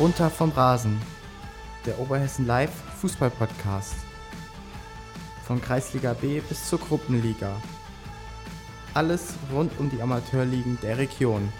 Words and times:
Runter 0.00 0.30
vom 0.30 0.50
Rasen, 0.52 0.98
der 1.84 1.98
Oberhessen 1.98 2.46
Live 2.46 2.72
Fußball 2.72 3.28
Podcast. 3.28 3.94
Von 5.44 5.60
Kreisliga 5.60 6.14
B 6.14 6.40
bis 6.40 6.70
zur 6.70 6.78
Gruppenliga. 6.78 7.54
Alles 8.94 9.34
rund 9.52 9.78
um 9.78 9.90
die 9.90 10.00
Amateurligen 10.00 10.78
der 10.80 10.96
Region. 10.96 11.52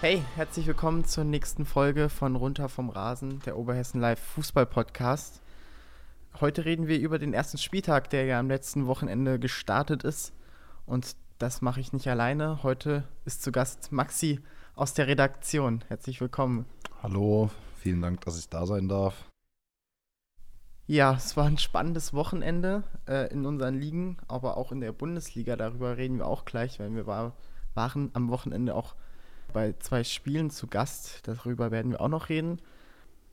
Hey, 0.00 0.24
herzlich 0.34 0.66
willkommen 0.66 1.04
zur 1.04 1.24
nächsten 1.24 1.66
Folge 1.66 2.08
von 2.08 2.36
Runter 2.36 2.70
vom 2.70 2.88
Rasen, 2.88 3.40
der 3.44 3.58
Oberhessen 3.58 4.00
Live 4.00 4.20
Fußball 4.20 4.64
Podcast. 4.64 5.42
Heute 6.40 6.64
reden 6.64 6.88
wir 6.88 6.98
über 7.00 7.18
den 7.18 7.34
ersten 7.34 7.58
Spieltag, 7.58 8.08
der 8.08 8.24
ja 8.24 8.38
am 8.38 8.48
letzten 8.48 8.86
Wochenende 8.86 9.38
gestartet 9.38 10.04
ist. 10.04 10.32
Und 10.86 11.16
das 11.38 11.60
mache 11.60 11.80
ich 11.80 11.92
nicht 11.92 12.08
alleine. 12.08 12.62
Heute 12.62 13.04
ist 13.26 13.42
zu 13.42 13.52
Gast 13.52 13.92
Maxi 13.92 14.40
aus 14.74 14.94
der 14.94 15.06
Redaktion. 15.06 15.84
Herzlich 15.88 16.20
willkommen. 16.20 16.66
Hallo, 17.02 17.50
vielen 17.78 18.02
Dank, 18.02 18.20
dass 18.22 18.38
ich 18.38 18.48
da 18.48 18.66
sein 18.66 18.88
darf. 18.88 19.24
Ja, 20.86 21.14
es 21.14 21.36
war 21.36 21.44
ein 21.44 21.58
spannendes 21.58 22.12
Wochenende 22.14 22.82
äh, 23.06 23.32
in 23.32 23.46
unseren 23.46 23.78
Ligen, 23.78 24.16
aber 24.26 24.56
auch 24.56 24.72
in 24.72 24.80
der 24.80 24.92
Bundesliga. 24.92 25.54
Darüber 25.54 25.96
reden 25.96 26.18
wir 26.18 26.26
auch 26.26 26.44
gleich, 26.44 26.80
weil 26.80 26.94
wir 26.94 27.06
war, 27.06 27.34
waren 27.74 28.10
am 28.14 28.28
Wochenende 28.28 28.74
auch 28.74 28.96
bei 29.52 29.74
zwei 29.78 30.02
Spielen 30.02 30.50
zu 30.50 30.66
Gast. 30.66 31.28
Darüber 31.28 31.70
werden 31.70 31.92
wir 31.92 32.00
auch 32.00 32.08
noch 32.08 32.28
reden. 32.28 32.60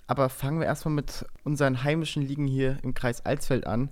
Aber 0.06 0.30
fangen 0.30 0.60
wir 0.60 0.68
erstmal 0.68 0.94
mit 0.94 1.26
unseren 1.44 1.84
heimischen 1.84 2.22
Ligen 2.22 2.48
hier 2.48 2.78
im 2.84 2.94
Kreis 2.94 3.26
Alsfeld 3.26 3.66
an. 3.66 3.90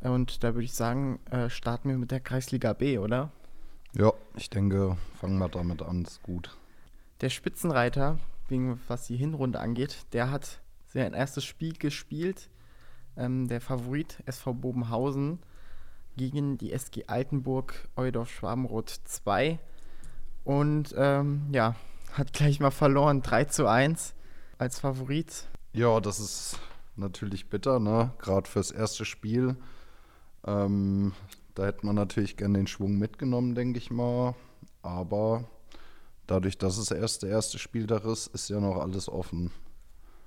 Und 0.00 0.44
da 0.44 0.54
würde 0.54 0.64
ich 0.64 0.74
sagen, 0.74 1.18
äh, 1.30 1.48
starten 1.48 1.88
wir 1.88 1.96
mit 1.96 2.10
der 2.10 2.20
Kreisliga 2.20 2.74
B, 2.74 2.98
oder? 2.98 3.32
Ja, 3.98 4.12
ich 4.36 4.50
denke, 4.50 4.98
fangen 5.18 5.38
wir 5.38 5.48
damit 5.48 5.80
an, 5.80 6.02
ist 6.02 6.22
gut. 6.22 6.54
Der 7.22 7.30
Spitzenreiter, 7.30 8.18
wegen, 8.48 8.78
was 8.88 9.06
die 9.06 9.16
Hinrunde 9.16 9.58
angeht, 9.58 10.04
der 10.12 10.30
hat 10.30 10.60
sein 10.84 11.14
erstes 11.14 11.46
Spiel 11.46 11.72
gespielt. 11.72 12.50
Ähm, 13.16 13.48
der 13.48 13.62
Favorit 13.62 14.22
SV 14.26 14.52
Bobenhausen 14.52 15.38
gegen 16.18 16.58
die 16.58 16.72
SG 16.72 17.04
Altenburg 17.06 17.88
Eudorf 17.96 18.30
Schwabenroth 18.30 18.90
2. 18.90 19.58
Und 20.44 20.94
ähm, 20.98 21.46
ja, 21.52 21.74
hat 22.12 22.34
gleich 22.34 22.60
mal 22.60 22.70
verloren, 22.70 23.22
3 23.22 23.44
zu 23.44 23.66
1 23.66 24.14
als 24.58 24.78
Favorit. 24.78 25.48
Ja, 25.72 26.00
das 26.00 26.20
ist 26.20 26.58
natürlich 26.96 27.48
bitter, 27.48 27.80
ne? 27.80 28.12
Gerade 28.18 28.48
fürs 28.48 28.72
erste 28.72 29.06
Spiel. 29.06 29.56
Ähm, 30.46 31.14
da 31.56 31.64
hätte 31.64 31.86
man 31.86 31.96
natürlich 31.96 32.36
gerne 32.36 32.58
den 32.58 32.66
Schwung 32.66 32.98
mitgenommen, 32.98 33.54
denke 33.54 33.78
ich 33.78 33.90
mal. 33.90 34.34
Aber 34.82 35.44
dadurch, 36.26 36.58
dass 36.58 36.76
es 36.76 36.90
erst 36.90 37.22
der 37.22 37.30
erste 37.30 37.58
Spieltag 37.58 38.04
ist, 38.04 38.28
ist 38.28 38.50
ja 38.50 38.60
noch 38.60 38.76
alles 38.76 39.08
offen. 39.08 39.50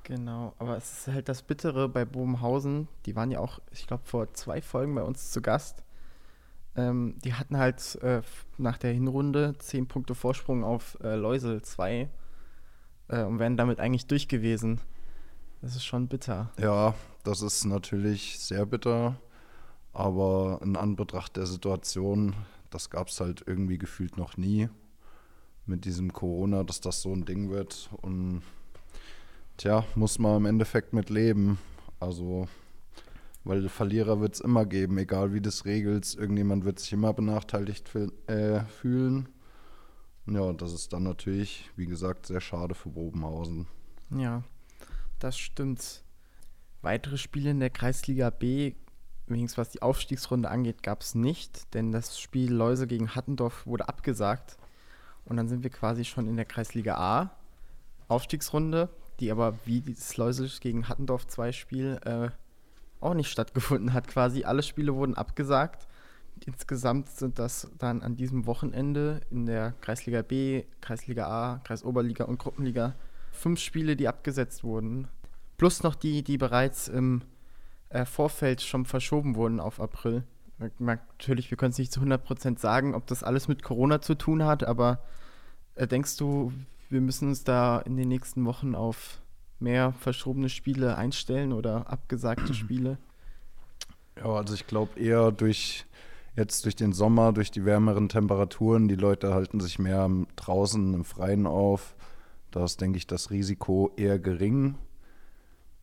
Genau, 0.03 0.53
aber 0.57 0.75
es 0.75 0.91
ist 0.91 1.07
halt 1.13 1.29
das 1.29 1.43
Bittere 1.43 1.87
bei 1.87 2.03
Bobenhausen. 2.03 2.87
Die 3.05 3.15
waren 3.15 3.29
ja 3.29 3.39
auch, 3.39 3.59
ich 3.71 3.85
glaube, 3.85 4.03
vor 4.05 4.33
zwei 4.33 4.59
Folgen 4.59 4.95
bei 4.95 5.03
uns 5.03 5.31
zu 5.31 5.39
Gast. 5.39 5.83
Ähm, 6.75 7.15
die 7.23 7.35
hatten 7.35 7.57
halt 7.57 7.95
äh, 8.01 8.21
nach 8.57 8.79
der 8.79 8.91
Hinrunde 8.91 9.53
zehn 9.59 9.87
Punkte 9.87 10.15
Vorsprung 10.15 10.63
auf 10.63 10.97
äh, 11.03 11.15
Läusel 11.15 11.61
2 11.61 12.09
äh, 13.09 13.23
und 13.23 13.37
wären 13.37 13.55
damit 13.55 13.79
eigentlich 13.79 14.07
durch 14.07 14.27
gewesen. 14.27 14.81
Das 15.61 15.75
ist 15.75 15.85
schon 15.85 16.07
bitter. 16.07 16.51
Ja, 16.57 16.95
das 17.23 17.43
ist 17.43 17.65
natürlich 17.65 18.39
sehr 18.39 18.65
bitter. 18.65 19.19
Aber 19.93 20.59
in 20.63 20.75
Anbetracht 20.75 21.35
der 21.35 21.45
Situation, 21.45 22.35
das 22.69 22.89
gab 22.89 23.07
es 23.07 23.19
halt 23.19 23.43
irgendwie 23.45 23.77
gefühlt 23.77 24.17
noch 24.17 24.37
nie 24.37 24.69
mit 25.65 25.85
diesem 25.85 26.13
Corona, 26.13 26.63
dass 26.63 26.81
das 26.81 27.01
so 27.01 27.13
ein 27.13 27.25
Ding 27.25 27.49
wird. 27.49 27.89
Und 28.01 28.41
tja, 29.57 29.85
muss 29.95 30.19
man 30.19 30.37
im 30.37 30.45
Endeffekt 30.45 30.93
mit 30.93 31.09
leben. 31.09 31.59
Also, 31.99 32.47
weil 33.43 33.69
Verlierer 33.69 34.19
wird 34.19 34.35
es 34.35 34.41
immer 34.41 34.65
geben, 34.65 34.97
egal 34.97 35.33
wie 35.33 35.41
das 35.41 35.65
regelt. 35.65 36.13
Irgendjemand 36.15 36.65
wird 36.65 36.79
sich 36.79 36.93
immer 36.93 37.13
benachteiligt 37.13 37.89
äh, 38.27 38.61
fühlen. 38.65 39.29
Ja, 40.27 40.53
das 40.53 40.73
ist 40.73 40.93
dann 40.93 41.03
natürlich, 41.03 41.69
wie 41.75 41.87
gesagt, 41.87 42.27
sehr 42.27 42.41
schade 42.41 42.75
für 42.75 42.89
Bobenhausen. 42.89 43.67
Ja, 44.11 44.43
das 45.17 45.37
stimmt. 45.37 46.03
Weitere 46.81 47.17
Spiele 47.17 47.51
in 47.51 47.59
der 47.59 47.71
Kreisliga 47.71 48.29
B 48.29 48.73
wenigstens 49.29 49.57
was 49.57 49.69
die 49.69 49.81
Aufstiegsrunde 49.81 50.49
angeht, 50.49 50.83
gab 50.83 51.01
es 51.01 51.15
nicht, 51.15 51.73
denn 51.73 51.91
das 51.91 52.19
Spiel 52.19 52.51
Läuse 52.51 52.87
gegen 52.87 53.15
Hattendorf 53.15 53.65
wurde 53.65 53.87
abgesagt. 53.87 54.57
Und 55.25 55.37
dann 55.37 55.47
sind 55.47 55.63
wir 55.63 55.69
quasi 55.69 56.05
schon 56.05 56.27
in 56.27 56.35
der 56.35 56.45
Kreisliga 56.45 56.95
A, 56.95 57.31
Aufstiegsrunde, 58.07 58.89
die 59.19 59.31
aber 59.31 59.53
wie 59.65 59.81
das 59.81 60.17
Läuse 60.17 60.49
gegen 60.59 60.87
Hattendorf 60.87 61.27
2 61.27 61.51
Spiel 61.51 61.99
äh, 62.05 62.29
auch 62.99 63.13
nicht 63.13 63.29
stattgefunden 63.29 63.93
hat. 63.93 64.07
Quasi 64.07 64.43
alle 64.43 64.63
Spiele 64.63 64.95
wurden 64.95 65.15
abgesagt. 65.15 65.87
Insgesamt 66.45 67.09
sind 67.09 67.37
das 67.37 67.69
dann 67.77 68.01
an 68.01 68.15
diesem 68.15 68.45
Wochenende 68.45 69.21
in 69.29 69.45
der 69.45 69.73
Kreisliga 69.81 70.21
B, 70.21 70.63
Kreisliga 70.81 71.27
A, 71.27 71.61
Kreisoberliga 71.63 72.25
und 72.25 72.39
Gruppenliga 72.39 72.95
fünf 73.31 73.59
Spiele, 73.59 73.95
die 73.95 74.07
abgesetzt 74.07 74.63
wurden. 74.63 75.07
Plus 75.57 75.83
noch 75.83 75.95
die, 75.95 76.23
die 76.23 76.37
bereits 76.37 76.87
im 76.87 77.21
äh, 77.89 78.05
Vorfeld 78.05 78.61
schon 78.61 78.85
verschoben 78.85 79.35
wurden 79.35 79.59
auf 79.59 79.79
April. 79.79 80.23
Natürlich, 80.77 81.49
wir 81.51 81.57
können 81.57 81.71
es 81.71 81.77
nicht 81.77 81.91
zu 81.91 82.01
100% 82.01 82.59
sagen, 82.59 82.93
ob 82.93 83.07
das 83.07 83.23
alles 83.23 83.47
mit 83.47 83.63
Corona 83.63 84.01
zu 84.01 84.15
tun 84.15 84.43
hat, 84.43 84.63
aber 84.63 84.99
äh, 85.75 85.87
denkst 85.87 86.17
du, 86.17 86.51
wir 86.89 87.01
müssen 87.01 87.29
uns 87.29 87.43
da 87.43 87.79
in 87.79 87.95
den 87.95 88.09
nächsten 88.09 88.45
Wochen 88.45 88.75
auf 88.75 89.21
mehr 89.59 89.93
verschobene 89.93 90.49
Spiele 90.49 90.97
einstellen 90.97 91.53
oder 91.53 91.89
abgesagte 91.89 92.53
Spiele? 92.53 92.97
Ja, 94.17 94.25
also 94.25 94.53
ich 94.53 94.67
glaube 94.67 94.99
eher 94.99 95.31
durch 95.31 95.85
jetzt 96.35 96.65
durch 96.65 96.75
den 96.75 96.93
Sommer, 96.93 97.33
durch 97.33 97.51
die 97.51 97.65
wärmeren 97.65 98.09
Temperaturen, 98.09 98.87
die 98.87 98.95
Leute 98.95 99.33
halten 99.33 99.59
sich 99.59 99.79
mehr 99.79 100.09
draußen 100.35 100.93
im 100.93 101.05
Freien 101.05 101.45
auf. 101.45 101.95
Da 102.51 102.63
ist, 102.63 102.81
denke 102.81 102.97
ich, 102.97 103.07
das 103.07 103.29
Risiko 103.29 103.91
eher 103.95 104.19
gering. 104.19 104.75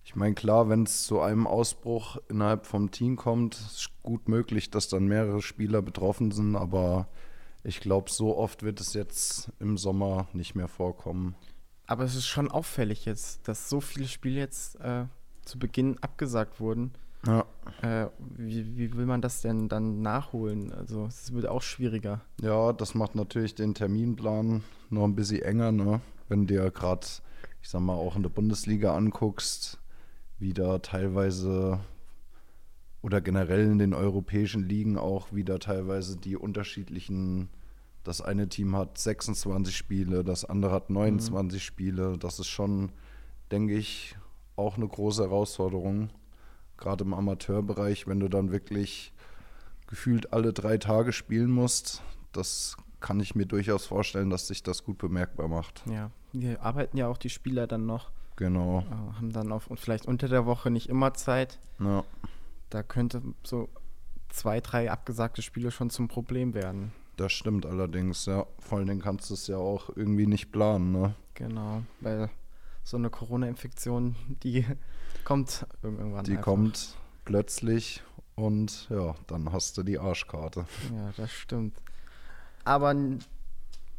Ich 0.07 0.15
meine, 0.15 0.37
klar, 0.37 0.69
wenn 0.69 0.85
es 0.85 1.05
zu 1.05 1.21
einem 1.21 1.49
Ausbruch 1.49 2.17
innerhalb 2.29 2.65
vom 2.65 2.93
Team 2.93 3.17
kommt, 3.17 3.57
ist 3.57 3.91
gut 4.05 4.29
möglich, 4.29 4.71
dass 4.71 4.89
dann 4.89 5.09
mehrere 5.09 5.43
Spieler 5.43 5.83
betroffen 5.83 6.31
sind, 6.31 6.55
aber 6.55 7.09
ich 7.65 7.81
glaube, 7.81 8.09
so 8.09 8.37
oft 8.37 8.63
wird 8.63 8.81
es 8.81 8.95
jetzt 8.95 9.51
im 9.59 9.77
Sommer 9.77 10.29
nicht 10.33 10.55
mehr 10.55 10.69
vorkommen. 10.69 11.35
Aber 11.89 12.05
es 12.05 12.15
ist 12.15 12.29
schon 12.29 12.49
auffällig 12.49 13.05
jetzt, 13.05 13.49
dass 13.49 13.69
so 13.69 13.81
viele 13.81 14.07
Spiele 14.07 14.39
jetzt 14.39 14.79
äh, 14.81 15.07
zu 15.45 15.59
Beginn 15.59 15.99
abgesagt 16.01 16.61
wurden. 16.61 16.93
Ja. 17.27 17.45
Äh, 17.83 18.09
wie, 18.21 18.79
wie, 18.79 18.95
will 18.95 19.07
man 19.07 19.21
das 19.21 19.43
denn 19.43 19.69
dann 19.69 20.03
nachholen? 20.03 20.73
Also 20.73 21.07
es 21.07 21.33
wird 21.33 21.49
auch 21.49 21.63
schwieriger. 21.63 22.21
Ja, 22.41 22.73
das 22.73 22.95
macht 22.95 23.17
natürlich 23.17 23.57
den 23.57 23.75
Terminplan 23.75 24.63
noch 24.89 25.05
ein 25.05 25.17
bisschen 25.17 25.43
enger, 25.43 25.73
ne? 25.73 26.01
Wenn 26.29 26.47
dir 26.47 26.71
gerade, 26.71 27.09
ich 27.61 27.69
sag 27.69 27.81
mal, 27.81 27.95
auch 27.95 28.15
in 28.15 28.23
der 28.23 28.31
Bundesliga 28.31 28.95
anguckst, 28.95 29.81
wieder 30.39 30.83
teilweise 30.83 31.81
oder 33.03 33.21
generell 33.21 33.71
in 33.71 33.79
den 33.79 33.95
europäischen 33.95 34.69
Ligen 34.69 34.99
auch 34.99 35.33
wieder 35.33 35.59
teilweise 35.59 36.17
die 36.17 36.37
unterschiedlichen. 36.37 37.49
Das 38.05 38.21
eine 38.21 38.49
Team 38.49 38.77
hat 38.77 38.99
26 38.99 39.77
Spiele, 39.77 40.25
das 40.25 40.45
andere 40.45 40.73
hat 40.73 40.91
29 40.91 41.61
mhm. 41.61 41.63
Spiele. 41.63 42.19
Das 42.19 42.39
ist 42.39 42.49
schon, 42.49 42.91
denke 43.51 43.75
ich, 43.75 44.17
auch 44.57 44.77
eine 44.77 44.89
große 44.89 45.23
Herausforderung. 45.23 46.11
Gerade 46.77 47.05
im 47.05 47.15
Amateurbereich, 47.15 48.07
wenn 48.07 48.21
du 48.21 48.29
dann 48.29 48.51
wirklich 48.51 49.13
gefühlt 49.87 50.33
alle 50.33 50.53
drei 50.53 50.79
Tage 50.79 51.13
spielen 51.13 51.51
musst. 51.51 52.03
Das 52.33 52.77
kann 53.01 53.21
ich 53.21 53.35
mir 53.35 53.47
durchaus 53.47 53.87
vorstellen, 53.87 54.31
dass 54.31 54.49
sich 54.49 54.63
das 54.63 54.85
gut 54.85 54.99
bemerkbar 54.99 55.49
macht. 55.49 55.85
Ja, 55.87 56.11
wir 56.33 56.63
arbeiten 56.63 56.97
ja 56.97 57.07
auch 57.09 57.19
die 57.19 57.31
Spieler 57.31 57.67
dann 57.67 57.87
noch 57.87 58.11
Genau. 58.37 58.85
Haben 59.17 59.33
dann 59.33 59.51
auf, 59.53 59.67
und 59.67 59.81
vielleicht 59.81 60.07
unter 60.07 60.29
der 60.29 60.47
Woche 60.47 60.71
nicht 60.71 60.89
immer 60.89 61.15
Zeit. 61.15 61.59
Ja. 61.79 62.05
Da 62.71 62.83
könnte 62.83 63.23
so 63.43 63.69
zwei, 64.29 64.61
drei 64.61 64.91
abgesagte 64.91 65.43
Spiele 65.43 65.71
schon 65.71 65.91
zum 65.91 66.09
Problem 66.09 66.55
werden. 66.55 66.93
Das 67.17 67.33
stimmt 67.33 67.65
allerdings, 67.65 68.27
ja. 68.27 68.47
Vor 68.59 68.79
allen 68.79 68.87
Dingen 68.89 69.01
kannst 69.01 69.31
du 69.31 69.35
es 69.35 69.47
ja 69.47 69.57
auch 69.57 69.89
irgendwie 69.97 70.27
nicht 70.27 70.53
planen, 70.53 70.93
ne? 70.93 71.15
Genau, 71.35 71.83
weil 72.01 72.31
so 72.83 72.97
eine 72.97 73.11
Corona-Infektion, 73.11 74.17
die 74.43 74.65
kommt 75.25 75.67
irgendwann. 75.83 76.25
Die 76.25 76.33
einfach. 76.33 76.45
kommt 76.45 76.97
plötzlich 77.25 78.03
und 78.35 78.89
ja, 78.91 79.15
dann 79.27 79.51
hast 79.51 79.79
du 79.79 79.83
die 79.83 79.99
Arschkarte. 79.99 80.67
Ja, 80.95 81.11
das 81.17 81.31
stimmt. 81.33 81.81
Aber 82.65 82.95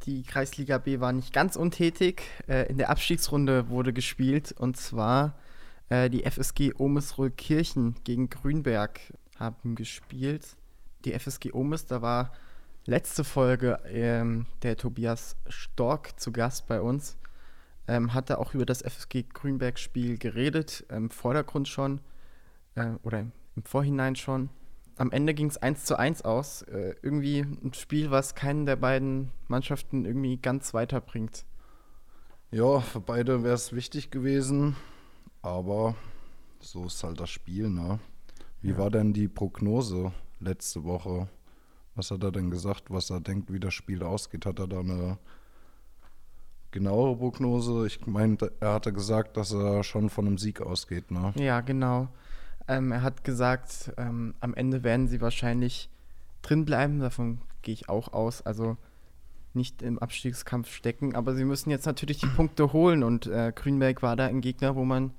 die 0.05 0.23
Kreisliga 0.23 0.77
B 0.77 0.99
war 0.99 1.11
nicht 1.11 1.33
ganz 1.33 1.55
untätig. 1.55 2.23
Äh, 2.47 2.69
in 2.69 2.77
der 2.77 2.89
Abstiegsrunde 2.89 3.69
wurde 3.69 3.93
gespielt 3.93 4.51
und 4.51 4.77
zwar 4.77 5.35
äh, 5.89 6.09
die 6.09 6.23
FSG 6.23 6.73
Kirchen 7.35 7.95
gegen 8.03 8.29
Grünberg 8.29 8.99
haben 9.37 9.75
gespielt. 9.75 10.55
Die 11.05 11.17
FSG 11.17 11.53
Omes, 11.53 11.85
da 11.85 12.01
war 12.01 12.33
letzte 12.85 13.23
Folge 13.23 13.79
ähm, 13.85 14.45
der 14.63 14.77
Tobias 14.77 15.35
Stork 15.47 16.19
zu 16.19 16.31
Gast 16.31 16.67
bei 16.67 16.81
uns. 16.81 17.17
ähm, 17.87 18.13
hatte 18.13 18.39
auch 18.39 18.53
über 18.53 18.65
das 18.65 18.81
FSG 18.81 19.23
Grünberg-Spiel 19.33 20.17
geredet, 20.17 20.85
im 20.89 21.09
Vordergrund 21.09 21.67
schon 21.67 22.01
äh, 22.75 22.91
oder 23.03 23.19
im 23.19 23.63
Vorhinein 23.63 24.15
schon. 24.15 24.49
Am 24.97 25.11
Ende 25.11 25.33
ging 25.33 25.47
es 25.47 25.57
1 25.57 25.85
zu 25.85 25.97
1 25.97 26.23
aus. 26.23 26.63
Äh, 26.63 26.95
irgendwie 27.01 27.39
ein 27.39 27.73
Spiel, 27.73 28.11
was 28.11 28.35
keinen 28.35 28.65
der 28.65 28.75
beiden 28.75 29.31
Mannschaften 29.47 30.05
irgendwie 30.05 30.37
ganz 30.37 30.73
weiterbringt. 30.73 31.45
Ja, 32.51 32.79
für 32.79 33.01
beide 33.01 33.43
wäre 33.43 33.55
es 33.55 33.73
wichtig 33.73 34.09
gewesen, 34.09 34.75
aber 35.41 35.95
so 36.59 36.85
ist 36.85 37.03
halt 37.03 37.19
das 37.19 37.29
Spiel, 37.29 37.69
ne? 37.69 37.99
Wie 38.61 38.71
ja. 38.71 38.77
war 38.77 38.89
denn 38.89 39.13
die 39.13 39.27
Prognose 39.27 40.13
letzte 40.39 40.83
Woche? 40.83 41.27
Was 41.95 42.11
hat 42.11 42.23
er 42.23 42.31
denn 42.31 42.49
gesagt, 42.49 42.89
was 42.89 43.09
er 43.09 43.19
denkt, 43.19 43.51
wie 43.51 43.59
das 43.59 43.73
Spiel 43.73 44.01
ausgeht? 44.01 44.45
Hat 44.45 44.59
er 44.59 44.67
da 44.67 44.79
eine 44.79 45.17
genauere 46.71 47.17
Prognose? 47.17 47.85
Ich 47.85 48.05
meine, 48.07 48.37
er 48.59 48.73
hatte 48.73 48.93
gesagt, 48.93 49.35
dass 49.35 49.51
er 49.51 49.83
schon 49.83 50.09
von 50.09 50.25
einem 50.25 50.37
Sieg 50.37 50.61
ausgeht, 50.61 51.11
ne? 51.11 51.33
Ja, 51.35 51.61
genau. 51.61 52.07
Ähm, 52.67 52.91
er 52.91 53.01
hat 53.01 53.23
gesagt, 53.23 53.93
ähm, 53.97 54.35
am 54.39 54.53
Ende 54.53 54.83
werden 54.83 55.07
sie 55.07 55.21
wahrscheinlich 55.21 55.89
drin 56.41 56.65
bleiben. 56.65 56.99
Davon 56.99 57.41
gehe 57.61 57.73
ich 57.73 57.89
auch 57.89 58.13
aus. 58.13 58.41
Also 58.45 58.77
nicht 59.53 59.81
im 59.81 59.99
Abstiegskampf 59.99 60.69
stecken. 60.69 61.15
Aber 61.15 61.35
sie 61.35 61.45
müssen 61.45 61.69
jetzt 61.69 61.85
natürlich 61.85 62.19
die 62.19 62.27
Punkte 62.27 62.73
holen. 62.73 63.03
Und 63.03 63.27
äh, 63.27 63.51
Grünberg 63.55 64.01
war 64.01 64.15
da 64.15 64.27
ein 64.27 64.41
Gegner, 64.41 64.75
wo 64.75 64.85
man 64.85 65.11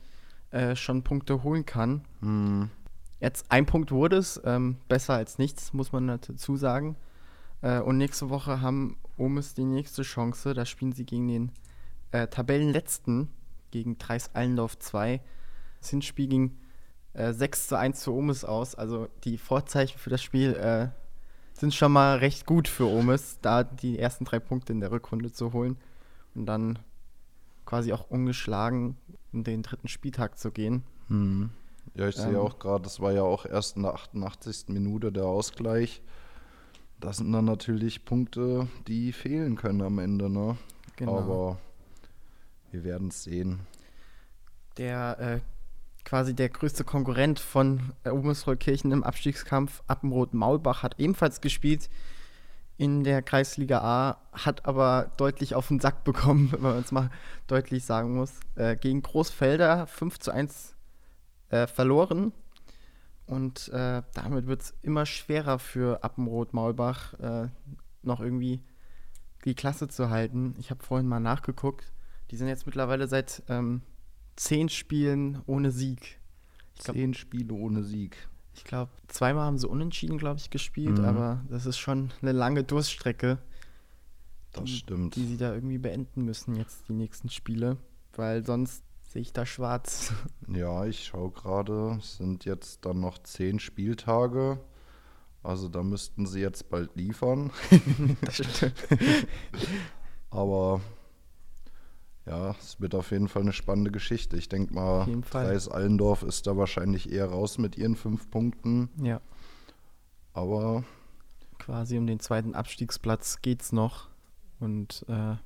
äh, 0.51 0.77
schon 0.77 1.03
Punkte 1.03 1.43
holen 1.43 1.67
kann. 1.67 2.05
Mhm. 2.21 2.71
Jetzt 3.21 3.51
ein 3.51 3.67
Punkt 3.67 3.91
wurde 3.91 4.17
es. 4.17 4.41
Ähm, 4.45 4.77
besser 4.89 5.15
als 5.15 5.39
nichts, 5.39 5.73
muss 5.73 5.93
man 5.93 6.07
dazu 6.07 6.57
sagen. 6.57 6.97
Äh, 7.63 7.81
und 7.81 7.99
nächste 7.99 8.31
Woche 8.31 8.61
haben 8.61 8.97
Omes 9.17 9.55
die 9.55 9.65
nächste 9.65 10.03
Chance. 10.03 10.55
Da 10.55 10.65
spielen 10.65 10.93
sie 10.93 11.05
gegen 11.05 11.29
den 11.29 11.53
äh, 12.13 12.29
Tabellenletzten, 12.29 13.29
gegen 13.71 13.99
Treis 13.99 14.35
Allendorf 14.35 14.79
2. 14.79 15.21
Das 15.81 15.91
Hinspiel 15.91 16.29
ging 16.29 16.57
äh, 17.19 17.33
6 17.33 17.69
zu 17.69 17.77
1 17.77 18.05
für 18.05 18.13
Omes 18.13 18.45
aus. 18.45 18.75
Also 18.75 19.09
die 19.25 19.39
Vorzeichen 19.39 19.99
für 19.99 20.11
das 20.11 20.23
Spiel 20.23 20.55
äh, 20.55 20.89
sind 21.59 21.75
schon 21.75 21.93
mal 21.93 22.19
recht 22.19 22.47
gut 22.47 22.69
für 22.69 22.87
Omes, 22.87 23.39
da 23.43 23.65
die 23.65 23.99
ersten 23.99 24.25
drei 24.25 24.39
Punkte 24.39 24.73
in 24.73 24.81
der 24.81 24.93
Rückrunde 24.93 25.33
zu 25.33 25.53
holen 25.53 25.77
und 26.35 26.47
dann 26.47 26.79
quasi 27.67 27.93
auch 27.93 28.09
ungeschlagen 28.09 28.97
in 29.33 29.45
den 29.45 29.63
dritten 29.63 29.89
Spieltag 29.89 30.39
zu 30.39 30.53
gehen. 30.53 30.85
Hm. 31.09 31.51
Ja, 31.95 32.09
ich 32.09 32.17
ähm, 32.19 32.31
sehe 32.31 32.41
auch 32.41 32.59
gerade, 32.59 32.85
das 32.85 33.01
war 33.01 33.13
ja 33.13 33.23
auch 33.23 33.45
erst 33.45 33.77
in 33.77 33.83
der 33.83 33.95
88. 33.95 34.69
Minute 34.69 35.11
der 35.11 35.25
Ausgleich. 35.25 36.01
Das 37.01 37.19
sind 37.19 37.33
dann 37.33 37.45
natürlich 37.45 38.05
Punkte, 38.05 38.69
die 38.87 39.13
fehlen 39.13 39.57
können 39.57 39.83
am 39.83 39.99
Ende, 39.99 40.31
ne? 40.31 40.57
Genau. 40.97 41.19
Aber 41.19 41.59
wir 42.71 42.85
werden 42.85 43.09
es 43.09 43.25
sehen. 43.25 43.61
Der 44.77 45.19
äh, 45.19 45.41
quasi 46.05 46.35
der 46.35 46.49
größte 46.49 46.85
Konkurrent 46.85 47.39
von 47.41 47.93
Oberstreukirchen 48.05 48.93
im 48.93 49.05
Abstiegskampf, 49.05 49.83
Appenrot 49.87 50.35
Maulbach, 50.35 50.83
hat 50.83 50.99
ebenfalls 50.99 51.41
gespielt 51.41 51.89
in 52.79 53.03
der 53.03 53.23
Kreisliga 53.23 53.81
A, 53.81 54.19
hat 54.33 54.65
aber 54.65 55.11
deutlich 55.17 55.55
auf 55.55 55.69
den 55.69 55.81
Sack 55.81 56.05
bekommen, 56.05 56.51
wenn 56.53 56.63
man 56.63 56.79
es 56.79 56.93
mal 56.93 57.11
deutlich 57.49 57.85
sagen 57.85 58.15
muss. 58.15 58.33
Äh, 58.55 58.77
gegen 58.77 59.03
Großfelder 59.03 59.87
5 59.87 60.19
zu 60.19 60.31
1 60.31 60.75
äh, 61.51 61.67
verloren. 61.67 62.33
Und 63.27 63.69
äh, 63.69 64.03
damit 64.15 64.47
wird 64.47 64.63
es 64.63 64.75
immer 64.81 65.05
schwerer 65.05 65.59
für 65.59 66.03
Appenrot 66.03 66.55
Maulbach 66.55 67.15
äh, 67.15 67.49
noch 68.03 68.21
irgendwie 68.21 68.63
die 69.45 69.55
Klasse 69.55 69.89
zu 69.89 70.09
halten. 70.09 70.55
Ich 70.59 70.71
habe 70.71 70.83
vorhin 70.83 71.07
mal 71.07 71.21
nachgeguckt. 71.21 71.93
Die 72.31 72.37
sind 72.37 72.49
jetzt 72.49 72.67
mittlerweile 72.67 73.07
seit 73.09 73.43
ähm, 73.49 73.83
zehn 74.39 74.69
Spielen 74.69 75.43
ohne 75.47 75.71
Sieg. 75.71 76.19
Glaub, 76.83 76.97
zehn 76.97 77.15
Spiele 77.15 77.55
ohne 77.55 77.83
Sieg. 77.83 78.29
Ich 78.55 78.65
glaube, 78.65 78.91
zweimal 79.09 79.47
haben 79.47 79.59
sie 79.59 79.69
unentschieden, 79.69 80.19
glaube 80.19 80.39
ich, 80.39 80.51
gespielt, 80.51 80.99
mhm. 80.99 81.05
aber 81.05 81.45
das 81.49 81.67
ist 81.67 81.79
schon 81.79 82.13
eine 82.23 82.33
lange 82.33 82.65
Durststrecke. 82.65 83.39
Das 84.53 84.65
die, 84.65 84.77
stimmt. 84.77 85.17
Die 85.17 85.27
sie 85.27 85.37
da 85.37 85.55
irgendwie 85.55 85.79
beenden 85.79 86.25
müssen 86.25 86.57
jetzt, 86.57 86.89
die 86.89 86.95
nächsten 86.95 87.29
Spiele, 87.29 87.77
weil 88.15 88.45
sonst 88.45 88.83
sehe 89.03 89.23
ich 89.23 89.33
da 89.33 89.45
schwarz. 89.47 90.13
Ja, 90.51 90.87
ich 90.87 91.05
schaue 91.05 91.31
gerade, 91.31 91.99
es 91.99 92.17
sind 92.17 92.47
jetzt 92.47 92.87
dann 92.87 93.01
noch 93.01 93.19
zehn 93.19 93.59
Spieltage. 93.59 94.59
Also 95.43 95.69
da 95.69 95.83
müssten 95.83 96.27
sie 96.27 96.41
jetzt 96.41 96.71
bald 96.71 96.97
liefern. 96.97 97.51
das 98.23 98.37
stimmt. 98.37 98.75
Aber 100.31 100.81
ja, 102.29 102.51
es 102.61 102.81
wird 102.81 102.95
auf 102.95 103.11
jeden 103.11 103.29
Fall 103.29 103.43
eine 103.43 103.53
spannende 103.53 103.91
Geschichte. 103.91 104.37
Ich 104.37 104.49
denke 104.49 104.75
mal, 104.75 105.07
Kreis 105.31 105.69
Allendorf 105.69 106.23
ist 106.23 106.47
da 106.47 106.57
wahrscheinlich 106.57 107.11
eher 107.11 107.27
raus 107.27 107.59
mit 107.59 107.79
ihren 107.79 107.97
fünf 107.97 108.31
Punkten. 108.31 108.91
Ja. 109.03 109.21
Aber. 110.35 110.85
Quasi 111.59 111.97
um 111.97 112.07
den 112.07 112.21
zweiten 112.21 112.55
Abstiegsplatz 112.55 113.41
geht's 113.41 113.73
noch. 113.73 114.09
Und 114.61 115.07
äh, 115.09 115.37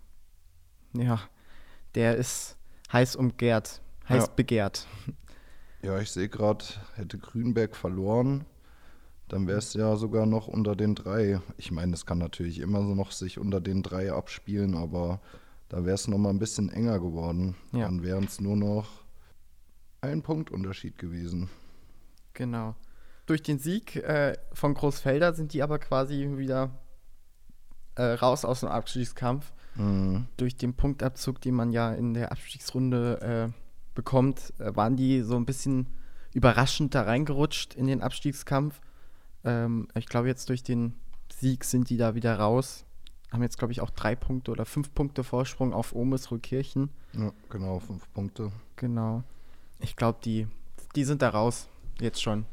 ja, 1.00 1.20
der 1.94 2.16
ist 2.16 2.56
heiß 2.92 3.16
umgehrt, 3.16 3.80
heiß 4.08 4.26
ja. 4.26 4.32
begehrt. 4.34 4.86
Ja, 5.82 5.98
ich 5.98 6.10
sehe 6.10 6.28
gerade, 6.28 6.64
hätte 6.94 7.18
Grünberg 7.18 7.74
verloren, 7.74 8.44
dann 9.28 9.46
wäre 9.46 9.58
es 9.58 9.74
ja 9.74 9.96
sogar 9.96 10.26
noch 10.26 10.46
unter 10.46 10.76
den 10.76 10.94
drei. 10.94 11.40
Ich 11.56 11.70
meine, 11.70 11.94
es 11.94 12.06
kann 12.06 12.18
natürlich 12.18 12.60
immer 12.60 12.82
so 12.82 12.94
noch 12.94 13.12
sich 13.12 13.38
unter 13.38 13.60
den 13.60 13.82
drei 13.82 14.12
abspielen, 14.12 14.76
aber 14.76 15.20
da 15.72 15.86
wäre 15.86 15.94
es 15.94 16.06
nochmal 16.06 16.34
ein 16.34 16.38
bisschen 16.38 16.68
enger 16.68 17.00
geworden. 17.00 17.56
Ja. 17.72 17.86
Dann 17.86 18.02
wären 18.02 18.24
es 18.24 18.42
nur 18.42 18.56
noch 18.56 18.86
ein 20.02 20.20
Punktunterschied 20.20 20.98
gewesen. 20.98 21.48
Genau. 22.34 22.74
Durch 23.24 23.42
den 23.42 23.58
Sieg 23.58 23.96
äh, 23.96 24.36
von 24.52 24.74
Großfelder 24.74 25.32
sind 25.32 25.54
die 25.54 25.62
aber 25.62 25.78
quasi 25.78 26.28
wieder 26.36 26.78
äh, 27.94 28.02
raus 28.02 28.44
aus 28.44 28.60
dem 28.60 28.68
Abstiegskampf. 28.68 29.50
Mhm. 29.76 30.26
Durch 30.36 30.56
den 30.56 30.74
Punktabzug, 30.74 31.40
den 31.40 31.54
man 31.54 31.72
ja 31.72 31.94
in 31.94 32.12
der 32.12 32.32
Abstiegsrunde 32.32 33.50
äh, 33.50 33.52
bekommt, 33.94 34.52
äh, 34.58 34.76
waren 34.76 34.96
die 34.96 35.22
so 35.22 35.36
ein 35.36 35.46
bisschen 35.46 35.86
überraschend 36.34 36.94
da 36.94 37.02
reingerutscht 37.02 37.72
in 37.72 37.86
den 37.86 38.02
Abstiegskampf. 38.02 38.78
Ähm, 39.42 39.88
ich 39.94 40.04
glaube, 40.04 40.28
jetzt 40.28 40.50
durch 40.50 40.62
den 40.62 40.96
Sieg 41.32 41.64
sind 41.64 41.88
die 41.88 41.96
da 41.96 42.14
wieder 42.14 42.38
raus 42.38 42.84
haben 43.32 43.42
jetzt, 43.42 43.58
glaube 43.58 43.72
ich, 43.72 43.80
auch 43.80 43.90
drei 43.90 44.14
Punkte 44.14 44.50
oder 44.50 44.66
fünf 44.66 44.94
Punkte 44.94 45.24
Vorsprung 45.24 45.72
auf 45.72 45.94
Omesruhkirchen. 45.94 46.90
Ja, 47.14 47.32
genau, 47.48 47.78
fünf 47.80 48.12
Punkte. 48.12 48.52
Genau. 48.76 49.22
Ich 49.80 49.96
glaube, 49.96 50.18
die, 50.22 50.46
die 50.94 51.04
sind 51.04 51.22
da 51.22 51.30
raus, 51.30 51.68
jetzt 52.00 52.22
schon. 52.22 52.44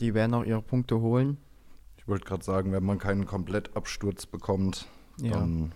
Die 0.00 0.14
werden 0.14 0.34
auch 0.34 0.44
ihre 0.44 0.62
Punkte 0.62 1.00
holen. 1.00 1.36
Ich 1.98 2.08
wollte 2.08 2.24
gerade 2.24 2.44
sagen, 2.44 2.72
wenn 2.72 2.84
man 2.84 2.98
keinen 2.98 3.26
Komplettabsturz 3.26 4.26
bekommt, 4.26 4.86
ja. 5.18 5.32
dann 5.32 5.72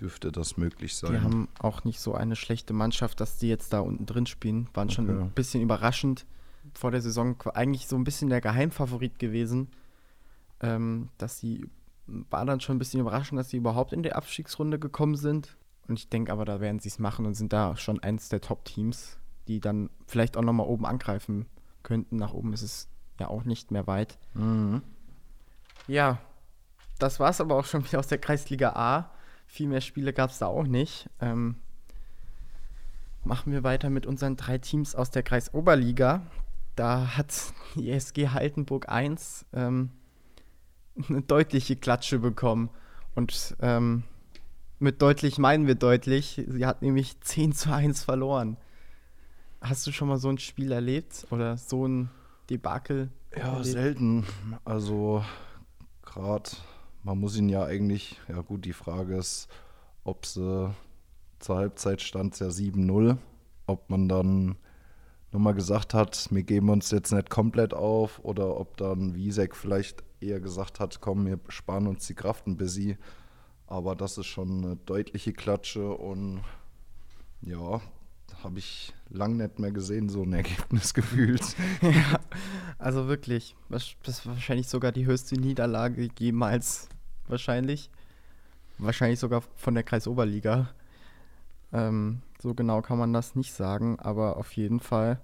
dürfte 0.00 0.30
das 0.30 0.56
möglich 0.56 0.94
sein. 0.94 1.12
Die 1.12 1.20
haben 1.20 1.48
auch 1.58 1.84
nicht 1.84 2.00
so 2.00 2.14
eine 2.14 2.36
schlechte 2.36 2.72
Mannschaft, 2.72 3.20
dass 3.20 3.38
die 3.38 3.48
jetzt 3.48 3.72
da 3.72 3.80
unten 3.80 4.06
drin 4.06 4.26
spielen. 4.26 4.68
Waren 4.74 4.90
schon 4.90 5.10
okay. 5.10 5.20
ein 5.20 5.30
bisschen 5.30 5.62
überraschend. 5.62 6.26
Vor 6.74 6.90
der 6.90 7.02
Saison 7.02 7.36
eigentlich 7.54 7.88
so 7.88 7.96
ein 7.96 8.04
bisschen 8.04 8.28
der 8.28 8.40
Geheimfavorit 8.40 9.18
gewesen, 9.18 9.68
ähm, 10.60 11.08
dass 11.18 11.38
sie 11.40 11.68
war 12.30 12.44
dann 12.44 12.60
schon 12.60 12.76
ein 12.76 12.78
bisschen 12.78 13.00
überraschend, 13.00 13.38
dass 13.38 13.50
sie 13.50 13.58
überhaupt 13.58 13.92
in 13.92 14.02
die 14.02 14.12
Abstiegsrunde 14.12 14.78
gekommen 14.78 15.16
sind. 15.16 15.56
Und 15.86 15.98
ich 15.98 16.08
denke 16.08 16.32
aber, 16.32 16.44
da 16.44 16.60
werden 16.60 16.80
sie 16.80 16.88
es 16.88 16.98
machen 16.98 17.26
und 17.26 17.34
sind 17.34 17.52
da 17.52 17.76
schon 17.76 18.02
eins 18.02 18.28
der 18.28 18.40
Top-Teams, 18.40 19.18
die 19.46 19.60
dann 19.60 19.90
vielleicht 20.06 20.36
auch 20.36 20.42
nochmal 20.42 20.66
oben 20.66 20.86
angreifen 20.86 21.46
könnten. 21.82 22.16
Nach 22.16 22.32
oben 22.32 22.52
ist 22.52 22.62
es 22.62 22.88
ja 23.18 23.28
auch 23.28 23.44
nicht 23.44 23.70
mehr 23.70 23.86
weit. 23.86 24.18
Mhm. 24.34 24.82
Ja, 25.86 26.18
das 26.98 27.20
war 27.20 27.30
es 27.30 27.40
aber 27.40 27.56
auch 27.56 27.64
schon 27.64 27.84
wieder 27.84 27.98
aus 27.98 28.08
der 28.08 28.18
Kreisliga 28.18 28.70
A. 28.70 29.10
Viel 29.46 29.68
mehr 29.68 29.80
Spiele 29.80 30.12
gab 30.12 30.30
es 30.30 30.38
da 30.38 30.46
auch 30.46 30.66
nicht. 30.66 31.08
Ähm, 31.20 31.56
machen 33.24 33.52
wir 33.52 33.64
weiter 33.64 33.88
mit 33.88 34.06
unseren 34.06 34.36
drei 34.36 34.58
Teams 34.58 34.94
aus 34.94 35.10
der 35.10 35.22
Kreisoberliga. 35.22 36.22
Da 36.76 37.16
hat 37.16 37.54
die 37.74 37.90
SG 37.90 38.28
Haltenburg 38.28 38.88
1 38.88 39.46
ähm, 39.52 39.90
eine 41.08 41.22
deutliche 41.22 41.76
Klatsche 41.76 42.18
bekommen. 42.18 42.70
Und 43.14 43.56
ähm, 43.60 44.04
mit 44.78 45.02
deutlich 45.02 45.38
meinen 45.38 45.66
wir 45.66 45.74
deutlich. 45.74 46.44
Sie 46.46 46.66
hat 46.66 46.82
nämlich 46.82 47.20
10 47.20 47.52
zu 47.52 47.72
1 47.72 48.04
verloren. 48.04 48.56
Hast 49.60 49.86
du 49.86 49.92
schon 49.92 50.08
mal 50.08 50.18
so 50.18 50.28
ein 50.28 50.38
Spiel 50.38 50.70
erlebt 50.70 51.26
oder 51.30 51.56
so 51.56 51.86
ein 51.86 52.10
Debakel? 52.48 53.10
Ja, 53.36 53.54
erlebt? 53.54 53.66
selten. 53.66 54.26
Also 54.64 55.24
gerade, 56.02 56.50
man 57.02 57.18
muss 57.18 57.36
ihn 57.36 57.48
ja 57.48 57.64
eigentlich, 57.64 58.20
ja 58.28 58.40
gut, 58.40 58.64
die 58.64 58.72
Frage 58.72 59.16
ist, 59.16 59.48
ob 60.04 60.26
sie 60.26 60.72
zur 61.40 61.56
Halbzeit 61.56 62.02
stand 62.02 62.34
es 62.34 62.40
ja 62.40 62.48
7-0, 62.48 63.16
ob 63.66 63.90
man 63.90 64.08
dann 64.08 64.56
nochmal 65.32 65.54
gesagt 65.54 65.92
hat, 65.92 66.28
wir 66.30 66.42
geben 66.42 66.70
uns 66.70 66.90
jetzt 66.90 67.12
nicht 67.12 67.30
komplett 67.30 67.74
auf 67.74 68.20
oder 68.24 68.58
ob 68.58 68.76
dann 68.76 69.14
Wiesek 69.14 69.54
vielleicht 69.54 70.02
eher 70.20 70.40
gesagt 70.40 70.80
hat, 70.80 71.00
komm, 71.00 71.26
wir 71.26 71.38
sparen 71.48 71.86
uns 71.86 72.06
die 72.06 72.14
Kraft 72.14 72.46
ein 72.46 72.56
bisschen. 72.56 72.98
Aber 73.66 73.94
das 73.94 74.18
ist 74.18 74.26
schon 74.26 74.64
eine 74.64 74.76
deutliche 74.76 75.32
Klatsche 75.32 75.90
und 75.90 76.42
Ja, 77.40 77.80
habe 78.42 78.58
ich 78.58 78.94
lang 79.10 79.36
nicht 79.36 79.58
mehr 79.58 79.72
gesehen, 79.72 80.08
so 80.08 80.22
ein 80.22 80.32
Ergebnis 80.34 80.94
gefühlt. 80.94 81.42
ja, 81.82 82.20
also 82.78 83.08
wirklich. 83.08 83.56
Das 83.68 83.94
ist 84.06 84.26
wahrscheinlich 84.26 84.68
sogar 84.68 84.92
die 84.92 85.06
höchste 85.06 85.36
Niederlage 85.36 86.08
jemals. 86.18 86.88
Wahrscheinlich. 87.26 87.90
Wahrscheinlich 88.78 89.18
sogar 89.18 89.42
von 89.56 89.74
der 89.74 89.82
Kreisoberliga. 89.82 90.70
Ähm, 91.72 92.22
so 92.40 92.54
genau 92.54 92.80
kann 92.80 92.98
man 92.98 93.12
das 93.12 93.34
nicht 93.34 93.52
sagen, 93.52 93.98
aber 93.98 94.36
auf 94.36 94.52
jeden 94.52 94.80
Fall 94.80 95.20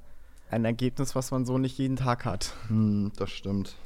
ein 0.50 0.64
Ergebnis, 0.64 1.14
was 1.14 1.30
man 1.30 1.46
so 1.46 1.58
nicht 1.58 1.78
jeden 1.78 1.96
Tag 1.96 2.24
hat. 2.24 2.54
Hm, 2.68 3.12
das 3.16 3.30
stimmt. 3.30 3.76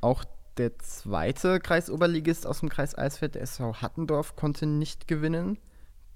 Auch 0.00 0.24
der 0.56 0.78
zweite 0.78 1.60
Kreisoberligist 1.60 2.46
aus 2.46 2.60
dem 2.60 2.68
Kreis 2.68 2.96
Eisfeld, 2.96 3.34
der 3.34 3.42
SV 3.42 3.74
Hattendorf, 3.82 4.36
konnte 4.36 4.66
nicht 4.66 5.08
gewinnen. 5.08 5.58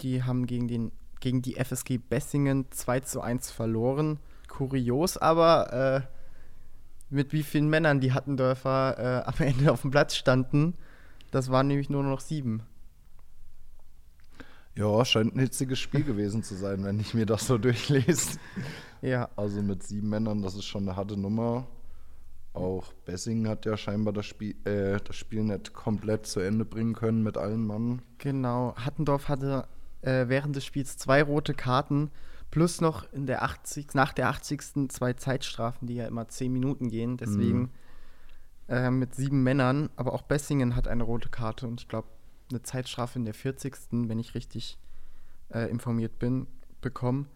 Die 0.01 0.23
haben 0.23 0.47
gegen, 0.47 0.69
den, 0.69 0.93
gegen 1.21 1.43
die 1.43 1.57
FSG 1.57 1.99
Bessingen 1.99 2.71
2 2.71 3.01
zu 3.01 3.21
1 3.21 3.51
verloren. 3.51 4.21
Kurios, 4.47 5.17
aber 5.17 5.73
äh, 5.73 6.01
mit 7.11 7.33
wie 7.33 7.43
vielen 7.43 7.69
Männern 7.69 8.01
die 8.01 8.13
Hattendorfer 8.13 9.25
äh, 9.27 9.29
am 9.29 9.47
Ende 9.47 9.73
auf 9.73 9.83
dem 9.83 9.91
Platz 9.91 10.17
standen. 10.17 10.75
Das 11.31 11.51
waren 11.51 11.69
nämlich 11.69 11.91
nur 11.91 12.03
noch 12.03 12.21
sieben. 12.21 12.63
Ja, 14.75 15.05
scheint 15.05 15.35
ein 15.35 15.41
hitziges 15.41 15.79
Spiel 15.81 16.05
gewesen 16.05 16.45
zu 16.45 16.55
sein, 16.55 16.85
wenn 16.85 17.01
ich 17.01 17.13
mir 17.13 17.27
das 17.27 17.47
so 17.47 17.59
durchlese. 17.59 18.39
Ja. 19.03 19.29
Also 19.37 19.61
mit 19.63 19.83
sieben 19.83 20.09
Männern, 20.09 20.43
das 20.43 20.55
ist 20.55 20.65
schon 20.65 20.89
eine 20.89 20.97
harte 20.97 21.17
Nummer. 21.17 21.67
Auch 22.59 22.93
Bessing 23.05 23.47
hat 23.47 23.67
ja 23.67 23.77
scheinbar 23.77 24.13
das 24.13 24.27
Spiel, 24.27 24.57
äh, 24.67 24.99
das 25.05 25.17
Spiel 25.17 25.45
nicht 25.45 25.73
komplett 25.73 26.27
zu 26.27 26.41
Ende 26.41 26.65
bringen 26.65 26.95
können 26.95 27.23
mit 27.23 27.37
allen 27.37 27.65
Mann. 27.65 28.03
Genau. 28.19 28.75
Hattendorf 28.77 29.29
hatte 29.29 29.69
äh, 30.03 30.29
während 30.29 30.57
des 30.57 30.65
Spiels 30.65 30.97
zwei 30.97 31.23
rote 31.23 31.55
Karten 31.55 32.11
plus 32.51 32.81
noch 32.81 33.13
in 33.13 33.27
der 33.27 33.43
80, 33.43 33.95
nach 33.95 34.13
der 34.13 34.29
80. 34.29 34.91
zwei 34.91 35.13
Zeitstrafen, 35.13 35.87
die 35.87 35.95
ja 35.95 36.07
immer 36.07 36.29
zehn 36.29 36.53
Minuten 36.53 36.89
gehen. 36.89 37.17
Deswegen 37.17 37.61
mhm. 37.61 37.71
äh, 38.69 38.91
mit 38.91 39.15
sieben 39.15 39.43
Männern. 39.43 39.91
Aber 39.97 40.13
auch 40.13 40.23
Bessingen 40.23 40.75
hat 40.75 40.89
eine 40.89 41.05
rote 41.05 41.29
Karte 41.29 41.69
und 41.69 41.81
ich 41.81 41.89
glaube 41.89 42.09
eine 42.51 42.63
Zeitstrafe 42.63 43.19
in 43.19 43.25
der 43.25 43.35
40. 43.35 43.77
wenn 43.91 44.19
ich 44.19 44.35
richtig 44.35 44.79
äh, 45.51 45.71
informiert 45.71 46.19
bin, 46.19 46.47
bekommen. 46.81 47.29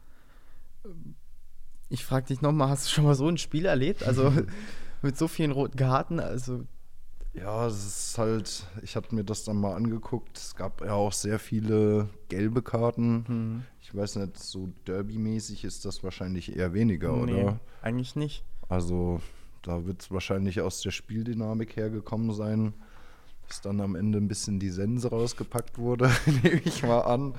Ich 1.90 2.04
frage 2.04 2.26
dich 2.26 2.40
nochmal, 2.40 2.70
hast 2.70 2.86
du 2.86 2.90
schon 2.90 3.04
mal 3.04 3.14
so 3.14 3.28
ein 3.28 3.38
Spiel 3.38 3.66
erlebt? 3.66 4.02
Also 4.02 4.32
mit 5.02 5.16
so 5.16 5.28
vielen 5.28 5.52
roten 5.52 5.76
Karten? 5.76 6.20
Also 6.20 6.64
ja, 7.34 7.66
es 7.66 7.86
ist 7.86 8.18
halt, 8.18 8.66
ich 8.82 8.94
hatte 8.94 9.14
mir 9.14 9.24
das 9.24 9.44
dann 9.44 9.56
mal 9.56 9.74
angeguckt. 9.74 10.36
Es 10.36 10.54
gab 10.54 10.82
ja 10.82 10.92
auch 10.92 11.12
sehr 11.12 11.38
viele 11.38 12.10
gelbe 12.28 12.60
Karten. 12.60 13.24
Mhm. 13.26 13.62
Ich 13.80 13.94
weiß 13.94 14.16
nicht, 14.16 14.38
so 14.38 14.68
Derby-mäßig 14.86 15.64
ist 15.64 15.86
das 15.86 16.04
wahrscheinlich 16.04 16.54
eher 16.54 16.74
weniger, 16.74 17.16
nee, 17.16 17.32
oder? 17.32 17.60
Eigentlich 17.80 18.16
nicht. 18.16 18.44
Also, 18.68 19.20
da 19.62 19.86
wird 19.86 20.02
es 20.02 20.10
wahrscheinlich 20.10 20.60
aus 20.60 20.82
der 20.82 20.90
Spieldynamik 20.90 21.76
hergekommen 21.76 22.34
sein 22.34 22.74
bis 23.52 23.60
dann 23.60 23.82
am 23.82 23.96
Ende 23.96 24.16
ein 24.16 24.28
bisschen 24.28 24.58
die 24.58 24.70
Sense 24.70 25.10
rausgepackt 25.10 25.76
wurde, 25.76 26.10
nehme 26.42 26.62
ich 26.64 26.82
mal 26.82 27.00
an. 27.00 27.34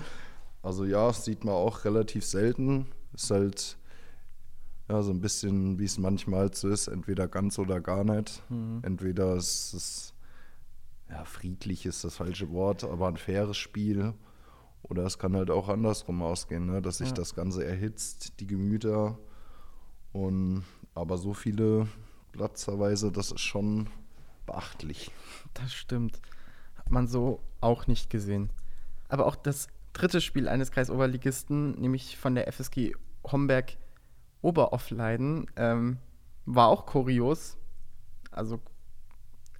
Also 0.61 0.85
ja, 0.85 1.07
das 1.07 1.25
sieht 1.25 1.43
man 1.43 1.55
auch 1.55 1.85
relativ 1.85 2.23
selten. 2.23 2.85
Ist 3.13 3.31
halt 3.31 3.77
ja 4.89 5.01
so 5.01 5.11
ein 5.11 5.21
bisschen, 5.21 5.79
wie 5.79 5.85
es 5.85 5.97
manchmal 5.97 6.53
so 6.53 6.69
ist, 6.69 6.87
entweder 6.87 7.27
ganz 7.27 7.57
oder 7.59 7.79
gar 7.79 8.03
nicht. 8.03 8.43
Mhm. 8.49 8.79
Entweder 8.83 9.35
ist 9.35 9.73
es 9.73 10.13
ja 11.09 11.25
friedlich 11.25 11.85
ist 11.85 12.03
das 12.03 12.15
falsche 12.15 12.51
Wort, 12.51 12.83
aber 12.83 13.07
ein 13.07 13.17
faires 13.17 13.57
Spiel. 13.57 14.13
Oder 14.81 15.05
es 15.05 15.17
kann 15.17 15.35
halt 15.35 15.49
auch 15.49 15.69
andersrum 15.69 16.21
ausgehen, 16.21 16.65
ne? 16.65 16.81
dass 16.81 16.97
sich 16.97 17.09
ja. 17.09 17.13
das 17.13 17.35
Ganze 17.35 17.63
erhitzt, 17.63 18.39
die 18.39 18.47
Gemüter. 18.47 19.17
Und 20.11 20.63
aber 20.93 21.17
so 21.17 21.33
viele 21.33 21.87
Platzerweise, 22.33 23.11
das 23.11 23.31
ist 23.31 23.41
schon 23.41 23.89
beachtlich. 24.45 25.11
Das 25.53 25.73
stimmt. 25.73 26.19
Hat 26.75 26.91
man 26.91 27.07
so 27.07 27.41
auch 27.61 27.87
nicht 27.87 28.09
gesehen. 28.09 28.49
Aber 29.07 29.25
auch 29.25 29.35
das 29.35 29.67
dritte 29.93 30.19
Spiel 30.19 30.49
eines 30.49 30.71
Kreisoberligisten, 30.71 31.79
nämlich 31.79 32.17
von 32.17 32.35
der 32.35 32.51
FSG 32.51 32.93
Homberg 33.23 33.77
Oberoffleiden, 34.43 35.47
ähm, 35.55 35.97
war 36.45 36.67
auch 36.67 36.85
kurios. 36.85 37.57
Also 38.31 38.59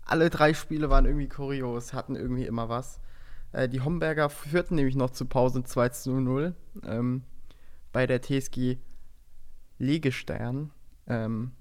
alle 0.06 0.30
drei 0.30 0.54
Spiele 0.54 0.90
waren 0.90 1.06
irgendwie 1.06 1.30
kurios, 1.30 1.94
hatten 1.94 2.16
irgendwie 2.16 2.46
immer 2.46 2.70
was. 2.70 3.00
Äh, 3.54 3.70
die 3.70 3.82
Homberger 3.82 4.30
führten 4.30 4.76
nämlich 4.76 4.96
noch 4.96 5.12
zur 5.12 5.30
Pause 5.30 5.64
2 5.64 5.90
zu 5.90 6.20
0 6.20 6.54
ähm, 6.86 7.24
bei 7.92 8.06
der 8.06 8.22
TSG 8.22 8.78
Legestern. 9.80 10.72
Ähm, 11.08 11.52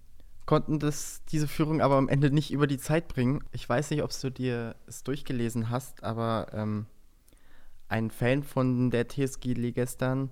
konnten 0.44 0.78
das, 0.78 1.22
diese 1.30 1.46
Führung 1.46 1.80
aber 1.80 1.96
am 1.96 2.08
Ende 2.08 2.30
nicht 2.30 2.52
über 2.52 2.66
die 2.66 2.78
Zeit 2.78 3.08
bringen. 3.08 3.44
Ich 3.52 3.68
weiß 3.68 3.90
nicht, 3.90 4.02
ob 4.02 4.10
du 4.20 4.30
dir 4.30 4.74
es 4.86 5.04
durchgelesen 5.04 5.70
hast, 5.70 6.02
aber 6.02 6.48
ähm, 6.52 6.86
ein 7.88 8.10
Fan 8.10 8.42
von 8.42 8.90
der 8.90 9.08
TSG 9.08 9.54
Legestern 9.54 10.30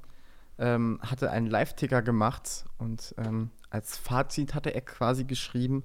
ähm, 0.61 1.01
hatte 1.03 1.31
einen 1.31 1.47
Live-Ticker 1.47 2.03
gemacht 2.03 2.67
und 2.79 3.15
ähm, 3.19 3.51
als 3.71 3.97
Fazit 3.97 4.55
hatte 4.55 4.75
er 4.75 4.83
quasi 4.83 5.25
geschrieben, 5.25 5.83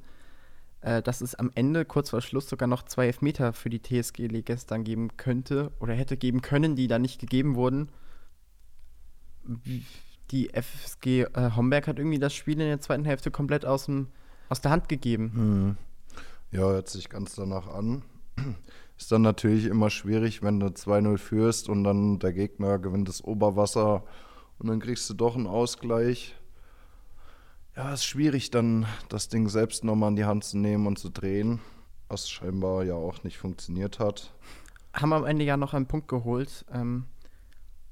äh, 0.82 1.02
dass 1.02 1.22
es 1.22 1.34
am 1.34 1.50
Ende 1.56 1.86
kurz 1.86 2.10
vor 2.10 2.22
Schluss 2.22 2.50
sogar 2.50 2.68
noch 2.68 2.84
zwei 2.84 3.08
Elfmeter 3.08 3.54
für 3.54 3.70
die 3.70 3.82
TSG 3.82 4.28
Legestern 4.28 4.84
geben 4.84 5.16
könnte 5.16 5.72
oder 5.80 5.94
hätte 5.94 6.18
geben 6.18 6.42
können, 6.42 6.76
die 6.76 6.88
da 6.88 7.00
nicht 7.00 7.20
gegeben 7.20 7.56
wurden. 7.56 7.90
Die 10.32 10.50
FSG 10.54 11.22
äh, 11.22 11.52
Homberg 11.56 11.88
hat 11.88 11.98
irgendwie 11.98 12.20
das 12.20 12.34
Spiel 12.34 12.60
in 12.60 12.68
der 12.68 12.82
zweiten 12.82 13.06
Hälfte 13.06 13.32
komplett 13.32 13.66
aus 13.66 13.86
dem 13.86 14.10
aus 14.50 14.62
der 14.62 14.72
Hand 14.72 14.90
gegeben. 14.90 15.32
Hm. 15.34 15.78
Ja, 16.52 16.62
hört 16.62 16.90
sich 16.90 17.10
ganz 17.10 17.34
danach 17.36 17.68
an. 17.68 18.04
Ist 18.98 19.12
dann 19.12 19.24
natürlich 19.24 19.66
immer 19.66 19.90
schwierig, 19.90 20.44
wenn 20.44 20.60
du 20.60 20.68
2-0 20.68 21.18
führst 21.18 21.70
und 21.70 21.84
dann 21.84 22.20
der 22.20 22.34
Gegner 22.34 22.78
gewinnt 22.80 23.10
das 23.10 23.24
Oberwasser 23.24 24.04
und 24.60 24.68
dann 24.68 24.80
kriegst 24.80 25.10
du 25.10 25.14
doch 25.14 25.36
einen 25.36 25.48
Ausgleich. 25.48 26.36
Ja, 27.76 27.94
ist 27.94 28.06
schwierig, 28.06 28.52
dann 28.52 28.86
das 29.10 29.28
Ding 29.28 29.50
selbst 29.50 29.84
nochmal 29.84 30.10
in 30.10 30.16
die 30.16 30.26
Hand 30.26 30.46
zu 30.46 30.58
nehmen 30.58 30.88
und 30.88 30.98
zu 30.98 31.10
drehen, 31.10 31.60
was 32.08 32.30
scheinbar 32.30 32.84
ja 32.84 32.94
auch 32.96 33.24
nicht 33.24 33.38
funktioniert 33.38 34.00
hat. 34.00 34.34
Haben 34.94 35.12
am 35.12 35.26
Ende 35.26 35.44
ja 35.44 35.58
noch 35.58 35.74
einen 35.74 35.88
Punkt 35.88 36.08
geholt. 36.08 36.66
Ähm, 36.72 37.06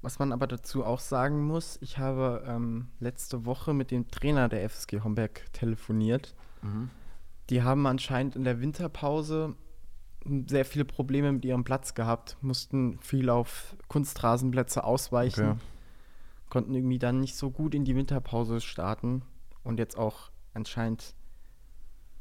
was 0.02 0.20
man 0.20 0.34
aber 0.34 0.48
dazu 0.48 0.84
auch 0.84 1.00
sagen 1.00 1.46
muss, 1.46 1.78
ich 1.82 1.98
habe 1.98 2.44
ähm, 2.46 2.88
letzte 3.00 3.46
Woche 3.46 3.74
mit 3.74 3.90
dem 3.90 4.10
Trainer 4.10 4.50
der 4.50 4.70
FSG 4.70 5.02
Homberg 5.02 5.52
telefoniert. 5.54 6.36
Mhm. 6.62 6.90
Die 7.50 7.64
haben 7.64 7.88
anscheinend 7.88 8.36
in 8.36 8.44
der 8.44 8.60
Winterpause 8.60 9.56
sehr 10.48 10.66
viele 10.66 10.86
Probleme 10.86 11.32
mit 11.32 11.46
ihrem 11.46 11.64
Platz 11.64 11.94
gehabt, 11.94 12.38
mussten 12.42 12.98
viel 13.00 13.30
auf 13.30 13.76
Kunstrasenplätze 13.88 14.84
ausweichen, 14.84 15.52
okay. 15.52 15.60
Konnten 16.54 16.76
irgendwie 16.76 17.00
dann 17.00 17.20
nicht 17.20 17.36
so 17.36 17.50
gut 17.50 17.74
in 17.74 17.84
die 17.84 17.96
Winterpause 17.96 18.62
starten 18.62 19.24
und 19.64 19.80
jetzt 19.80 19.98
auch 19.98 20.30
anscheinend 20.54 21.16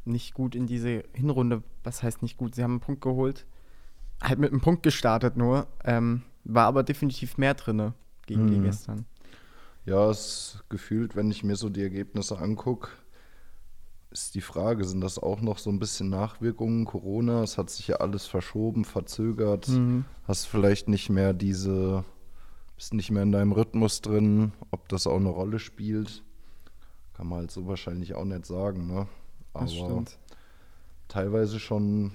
nicht 0.06 0.32
gut 0.32 0.54
in 0.54 0.66
diese 0.66 1.04
Hinrunde, 1.12 1.62
was 1.84 2.02
heißt 2.02 2.22
nicht 2.22 2.38
gut, 2.38 2.54
sie 2.54 2.62
haben 2.62 2.70
einen 2.70 2.80
Punkt 2.80 3.02
geholt, 3.02 3.46
halt 4.22 4.38
mit 4.38 4.50
einem 4.50 4.62
Punkt 4.62 4.84
gestartet 4.84 5.36
nur, 5.36 5.66
ähm, 5.84 6.22
war 6.44 6.64
aber 6.64 6.82
definitiv 6.82 7.36
mehr 7.36 7.52
drin 7.52 7.92
gegen 8.24 8.44
mhm. 8.44 8.48
die 8.48 8.60
gestern. 8.60 9.04
Ja, 9.84 10.08
es 10.08 10.64
gefühlt, 10.70 11.14
wenn 11.14 11.30
ich 11.30 11.44
mir 11.44 11.56
so 11.56 11.68
die 11.68 11.82
Ergebnisse 11.82 12.38
angucke, 12.38 12.88
ist 14.08 14.34
die 14.34 14.40
Frage, 14.40 14.86
sind 14.86 15.02
das 15.02 15.18
auch 15.18 15.42
noch 15.42 15.58
so 15.58 15.68
ein 15.68 15.78
bisschen 15.78 16.08
Nachwirkungen 16.08 16.86
Corona? 16.86 17.42
Es 17.42 17.58
hat 17.58 17.68
sich 17.68 17.88
ja 17.88 17.96
alles 17.96 18.26
verschoben, 18.26 18.86
verzögert. 18.86 19.68
Mhm. 19.68 20.06
Hast 20.24 20.46
vielleicht 20.46 20.88
nicht 20.88 21.10
mehr 21.10 21.34
diese, 21.34 22.06
bist 22.76 22.94
nicht 22.94 23.10
mehr 23.10 23.22
in 23.22 23.32
deinem 23.32 23.52
Rhythmus 23.52 24.00
drin, 24.00 24.52
ob 24.70 24.88
das 24.88 25.06
auch 25.06 25.16
eine 25.16 25.28
Rolle 25.28 25.58
spielt. 25.58 26.22
Kann 27.14 27.28
man 27.28 27.40
halt 27.40 27.50
so 27.50 27.66
wahrscheinlich 27.66 28.14
auch 28.14 28.24
nicht 28.24 28.46
sagen, 28.46 28.86
ne? 28.86 29.06
Aber 29.54 30.04
teilweise 31.08 31.60
schon 31.60 32.12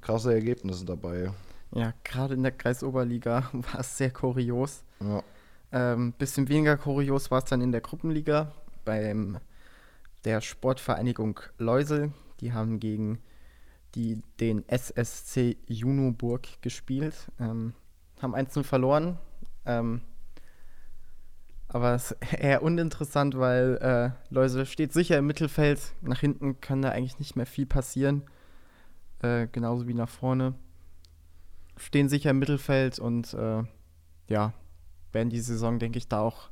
krasse 0.00 0.32
Ergebnisse 0.34 0.84
dabei. 0.84 1.32
Ja, 1.72 1.94
gerade 2.04 2.34
in 2.34 2.42
der 2.42 2.52
Kreisoberliga 2.52 3.48
war 3.52 3.80
es 3.80 3.96
sehr 3.96 4.10
kurios. 4.10 4.82
Ja. 5.00 5.22
Ähm, 5.72 6.12
bisschen 6.12 6.48
weniger 6.48 6.76
kurios 6.76 7.30
war 7.30 7.38
es 7.38 7.44
dann 7.44 7.60
in 7.60 7.72
der 7.72 7.80
Gruppenliga 7.80 8.52
beim 8.84 9.38
der 10.24 10.40
Sportvereinigung 10.40 11.40
Leusel. 11.58 12.12
Die 12.40 12.52
haben 12.52 12.80
gegen 12.80 13.20
die, 13.94 14.22
den 14.40 14.68
SSC 14.68 15.56
Junoburg 15.66 16.46
gespielt, 16.62 17.14
ähm, 17.38 17.74
haben 18.22 18.34
1 18.34 18.66
verloren. 18.66 19.18
Ähm, 19.66 20.02
aber 21.68 21.94
es 21.94 22.10
ist 22.10 22.32
eher 22.32 22.62
uninteressant, 22.62 23.38
weil 23.38 23.76
äh, 23.76 24.32
Leusel 24.32 24.66
steht 24.66 24.92
sicher 24.92 25.18
im 25.18 25.26
Mittelfeld. 25.26 25.80
Nach 26.02 26.20
hinten 26.20 26.60
kann 26.60 26.82
da 26.82 26.90
eigentlich 26.90 27.18
nicht 27.18 27.36
mehr 27.36 27.46
viel 27.46 27.66
passieren. 27.66 28.22
Äh, 29.22 29.46
genauso 29.52 29.86
wie 29.86 29.94
nach 29.94 30.08
vorne. 30.08 30.54
Stehen 31.76 32.08
sicher 32.08 32.30
im 32.30 32.38
Mittelfeld 32.38 32.98
und 32.98 33.32
äh, 33.34 33.62
ja, 34.28 34.52
werden 35.12 35.30
die 35.30 35.40
Saison, 35.40 35.78
denke 35.78 35.98
ich, 35.98 36.08
da 36.08 36.20
auch 36.20 36.50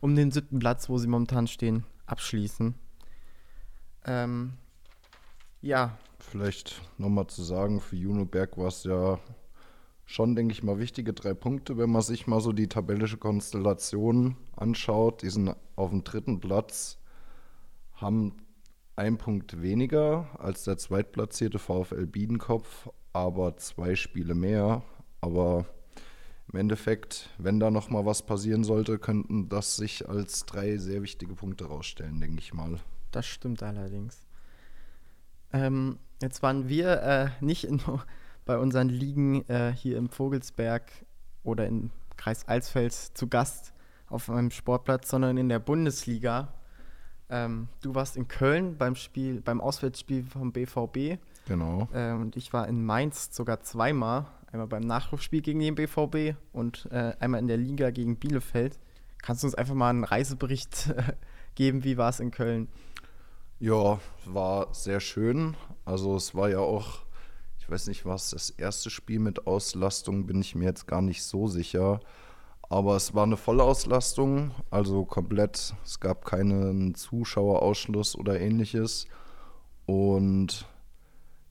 um 0.00 0.14
den 0.16 0.30
siebten 0.30 0.58
Platz, 0.58 0.88
wo 0.88 0.98
sie 0.98 1.06
momentan 1.06 1.46
stehen, 1.46 1.84
abschließen. 2.06 2.74
Ähm, 4.06 4.54
ja. 5.60 5.98
Vielleicht 6.18 6.80
nochmal 6.98 7.26
zu 7.26 7.42
sagen, 7.42 7.80
für 7.80 7.96
Junoberg 7.96 8.56
war 8.56 8.68
es 8.68 8.84
ja 8.84 9.18
schon, 10.10 10.34
denke 10.34 10.52
ich 10.52 10.64
mal, 10.64 10.80
wichtige 10.80 11.12
drei 11.12 11.34
Punkte, 11.34 11.78
wenn 11.78 11.90
man 11.90 12.02
sich 12.02 12.26
mal 12.26 12.40
so 12.40 12.52
die 12.52 12.66
tabellische 12.66 13.16
Konstellation 13.16 14.36
anschaut. 14.56 15.22
Die 15.22 15.30
sind 15.30 15.54
auf 15.76 15.90
dem 15.90 16.02
dritten 16.02 16.40
Platz, 16.40 16.98
haben 17.94 18.34
einen 18.96 19.18
Punkt 19.18 19.62
weniger 19.62 20.28
als 20.36 20.64
der 20.64 20.78
zweitplatzierte 20.78 21.60
VfL 21.60 22.06
Biedenkopf, 22.06 22.90
aber 23.12 23.56
zwei 23.56 23.94
Spiele 23.94 24.34
mehr. 24.34 24.82
Aber 25.20 25.66
im 26.52 26.58
Endeffekt, 26.58 27.30
wenn 27.38 27.60
da 27.60 27.70
noch 27.70 27.88
mal 27.88 28.04
was 28.04 28.26
passieren 28.26 28.64
sollte, 28.64 28.98
könnten 28.98 29.48
das 29.48 29.76
sich 29.76 30.08
als 30.08 30.44
drei 30.44 30.76
sehr 30.78 31.02
wichtige 31.02 31.36
Punkte 31.36 31.66
rausstellen, 31.66 32.18
denke 32.20 32.40
ich 32.40 32.52
mal. 32.52 32.80
Das 33.12 33.26
stimmt 33.26 33.62
allerdings. 33.62 34.26
Ähm, 35.52 35.98
jetzt 36.20 36.42
waren 36.42 36.68
wir 36.68 37.00
äh, 37.00 37.28
nicht 37.40 37.62
in, 37.62 37.80
bei 38.44 38.58
unseren 38.58 38.88
Ligen 38.88 39.48
äh, 39.48 39.72
hier 39.72 39.96
im 39.96 40.08
Vogelsberg 40.08 40.90
oder 41.42 41.66
im 41.66 41.90
Kreis 42.16 42.46
Alsfeld 42.46 42.92
zu 42.92 43.28
Gast 43.28 43.72
auf 44.08 44.28
einem 44.28 44.50
Sportplatz, 44.50 45.08
sondern 45.08 45.36
in 45.36 45.48
der 45.48 45.58
Bundesliga. 45.58 46.52
Ähm, 47.28 47.68
du 47.80 47.94
warst 47.94 48.16
in 48.16 48.28
Köln 48.28 48.76
beim 48.76 48.96
Spiel, 48.96 49.40
beim 49.40 49.60
Auswärtsspiel 49.60 50.24
vom 50.24 50.52
BVB. 50.52 51.20
Genau. 51.46 51.88
Äh, 51.92 52.12
und 52.12 52.36
ich 52.36 52.52
war 52.52 52.68
in 52.68 52.84
Mainz 52.84 53.34
sogar 53.34 53.60
zweimal. 53.62 54.26
Einmal 54.52 54.66
beim 54.66 54.82
Nachrufspiel 54.82 55.42
gegen 55.42 55.60
den 55.60 55.76
BVB 55.76 56.36
und 56.52 56.88
äh, 56.90 57.14
einmal 57.20 57.40
in 57.40 57.46
der 57.46 57.56
Liga 57.56 57.90
gegen 57.90 58.16
Bielefeld. 58.16 58.80
Kannst 59.22 59.42
du 59.42 59.46
uns 59.46 59.54
einfach 59.54 59.74
mal 59.74 59.90
einen 59.90 60.02
Reisebericht 60.02 60.92
geben? 61.54 61.84
Wie 61.84 61.96
war 61.96 62.08
es 62.08 62.18
in 62.18 62.32
Köln? 62.32 62.68
Ja, 63.60 64.00
war 64.24 64.74
sehr 64.74 65.00
schön. 65.00 65.54
Also 65.84 66.16
es 66.16 66.34
war 66.34 66.48
ja 66.48 66.58
auch, 66.58 67.04
ich 67.70 67.74
weiß 67.74 67.86
nicht, 67.86 68.04
was 68.04 68.30
das 68.30 68.50
erste 68.50 68.90
Spiel 68.90 69.20
mit 69.20 69.46
Auslastung, 69.46 70.26
bin 70.26 70.40
ich 70.40 70.56
mir 70.56 70.64
jetzt 70.64 70.88
gar 70.88 71.02
nicht 71.02 71.22
so 71.22 71.46
sicher. 71.46 72.00
Aber 72.68 72.96
es 72.96 73.14
war 73.14 73.22
eine 73.22 73.36
Vollauslastung, 73.36 74.50
also 74.70 75.04
komplett. 75.04 75.72
Es 75.84 76.00
gab 76.00 76.24
keinen 76.24 76.96
Zuschauerausschluss 76.96 78.16
oder 78.16 78.40
ähnliches. 78.40 79.06
Und 79.86 80.66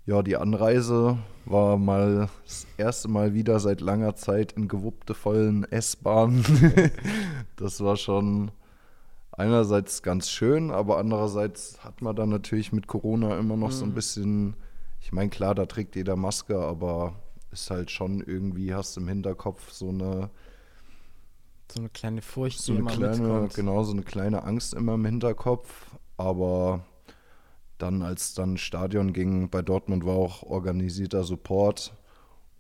ja, 0.06 0.22
die 0.22 0.36
Anreise 0.36 1.20
war 1.46 1.78
mal 1.78 2.28
das 2.44 2.68
erste 2.76 3.08
Mal 3.08 3.34
wieder 3.34 3.62
seit 3.62 3.80
langer 3.80 4.16
Zeit 4.16 4.52
in 4.52 4.68
gewuppte 4.68 5.14
vollen 5.14 5.64
S-Bahnen. 5.72 6.44
das 7.56 7.80
war 7.80 7.96
schon 7.96 8.52
einerseits 9.32 10.04
ganz 10.04 10.30
schön, 10.30 10.70
aber 10.70 10.98
andererseits 10.98 11.82
hat 11.82 12.02
man 12.02 12.14
dann 12.14 12.28
natürlich 12.28 12.74
mit 12.74 12.88
Corona 12.88 13.40
immer 13.40 13.56
noch 13.56 13.70
mhm. 13.70 13.74
so 13.74 13.86
ein 13.86 13.92
mhm. 13.92 13.96
bisschen, 13.96 14.56
ich 15.02 15.12
meine, 15.12 15.30
klar, 15.30 15.56
da 15.56 15.66
trägt 15.66 15.96
jeder 15.96 16.16
Maske, 16.16 16.60
aber 16.60 17.16
ist 17.52 17.72
halt 17.72 17.90
schon 17.92 18.22
irgendwie, 18.22 18.74
hast 18.74 18.98
im 18.98 19.08
Hinterkopf 19.08 19.72
so 19.72 19.90
eine 19.90 20.30
so 21.72 21.80
eine 21.82 21.90
kleine 21.90 22.22
Furcht, 22.22 22.60
so 22.60 22.74
eine 22.74 22.86
kleine, 22.86 23.18
mitkommt. 23.18 23.54
genau, 23.54 23.84
so 23.84 23.92
eine 23.92 24.02
kleine 24.02 24.44
Angst 24.44 24.74
immer 24.74 24.96
im 24.96 25.06
Hinterkopf. 25.06 25.92
Aber 26.18 26.84
dann, 27.78 28.02
als 28.02 28.34
dann 28.34 28.58
Stadion 28.58 29.14
ging, 29.14 29.50
bei 29.50 29.62
Dortmund 29.62 30.06
war 30.06 30.16
auch 30.16 30.44
organisierter 30.44 31.24
Support. 31.24 31.94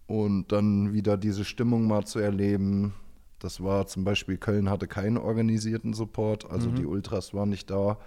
Und 0.05 0.51
dann 0.51 0.93
wieder 0.93 1.17
diese 1.17 1.43
Stimmung 1.43 1.87
mal 1.87 2.05
zu 2.05 2.19
erleben. 2.19 2.93
Das 3.39 3.63
war 3.63 3.87
zum 3.87 4.03
Beispiel, 4.03 4.37
Köln 4.37 4.69
hatte 4.69 4.87
keinen 4.87 5.17
organisierten 5.17 5.93
Support, 5.93 6.49
also 6.49 6.69
mhm. 6.69 6.75
die 6.75 6.85
Ultras 6.85 7.33
waren 7.33 7.49
nicht 7.49 7.69
da. 7.69 7.97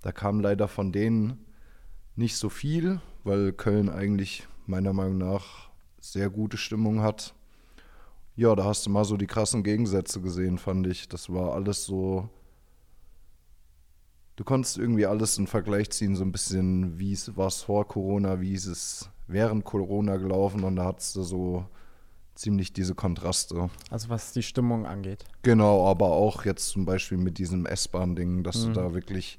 Da 0.00 0.12
kam 0.12 0.40
leider 0.40 0.68
von 0.68 0.90
denen 0.90 1.44
nicht 2.16 2.36
so 2.36 2.48
viel, 2.48 3.00
weil 3.24 3.52
Köln 3.52 3.88
eigentlich 3.88 4.46
meiner 4.66 4.92
Meinung 4.92 5.18
nach 5.18 5.70
sehr 6.00 6.30
gute 6.30 6.56
Stimmung 6.56 7.02
hat 7.02 7.34
ja, 8.40 8.54
da 8.54 8.64
hast 8.64 8.86
du 8.86 8.90
mal 8.90 9.04
so 9.04 9.18
die 9.18 9.26
krassen 9.26 9.62
Gegensätze 9.62 10.22
gesehen, 10.22 10.56
fand 10.56 10.86
ich. 10.86 11.08
Das 11.08 11.28
war 11.30 11.52
alles 11.52 11.84
so. 11.84 12.30
Du 14.36 14.44
konntest 14.44 14.78
irgendwie 14.78 15.04
alles 15.04 15.36
in 15.36 15.46
Vergleich 15.46 15.90
ziehen, 15.90 16.16
so 16.16 16.24
ein 16.24 16.32
bisschen, 16.32 16.98
wie 16.98 17.12
es 17.12 17.36
war 17.36 17.50
vor 17.50 17.86
Corona, 17.86 18.40
wie 18.40 18.54
ist 18.54 18.64
es 18.64 19.10
während 19.26 19.66
Corona 19.66 20.16
gelaufen 20.16 20.64
und 20.64 20.76
da 20.76 20.86
hattest 20.86 21.14
du 21.16 21.22
so 21.22 21.66
ziemlich 22.34 22.72
diese 22.72 22.94
Kontraste. 22.94 23.68
Also 23.90 24.08
was 24.08 24.32
die 24.32 24.42
Stimmung 24.42 24.86
angeht. 24.86 25.24
Genau, 25.42 25.86
aber 25.86 26.06
auch 26.06 26.46
jetzt 26.46 26.70
zum 26.70 26.86
Beispiel 26.86 27.18
mit 27.18 27.36
diesem 27.36 27.66
S-Bahn-Ding, 27.66 28.42
dass 28.42 28.64
mhm. 28.64 28.68
du 28.68 28.72
da 28.72 28.94
wirklich 28.94 29.36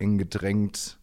eng 0.00 0.18
gedrängt, 0.18 0.98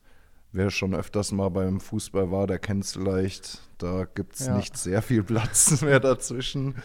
wer 0.52 0.72
schon 0.72 0.96
öfters 0.96 1.32
mal 1.32 1.50
beim 1.50 1.80
Fußball 1.80 2.32
war, 2.32 2.48
der 2.48 2.60
kennt 2.60 2.84
es 2.84 2.94
vielleicht, 2.94 3.62
da 3.78 4.06
gibt 4.06 4.36
es 4.36 4.48
ja. 4.48 4.58
nicht 4.58 4.78
sehr 4.78 5.02
viel 5.02 5.24
Platz 5.24 5.82
mehr 5.82 6.00
dazwischen. 6.00 6.76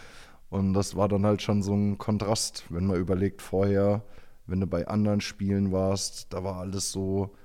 Und 0.49 0.73
das 0.73 0.95
war 0.95 1.07
dann 1.07 1.25
halt 1.25 1.41
schon 1.41 1.63
so 1.63 1.73
ein 1.73 1.97
Kontrast, 1.97 2.65
wenn 2.69 2.85
man 2.85 2.97
überlegt, 2.97 3.41
vorher, 3.41 4.03
wenn 4.45 4.59
du 4.59 4.67
bei 4.67 4.87
anderen 4.87 5.21
Spielen 5.21 5.71
warst, 5.71 6.31
da 6.33 6.43
war 6.43 6.57
alles 6.57 6.91
so 6.91 7.35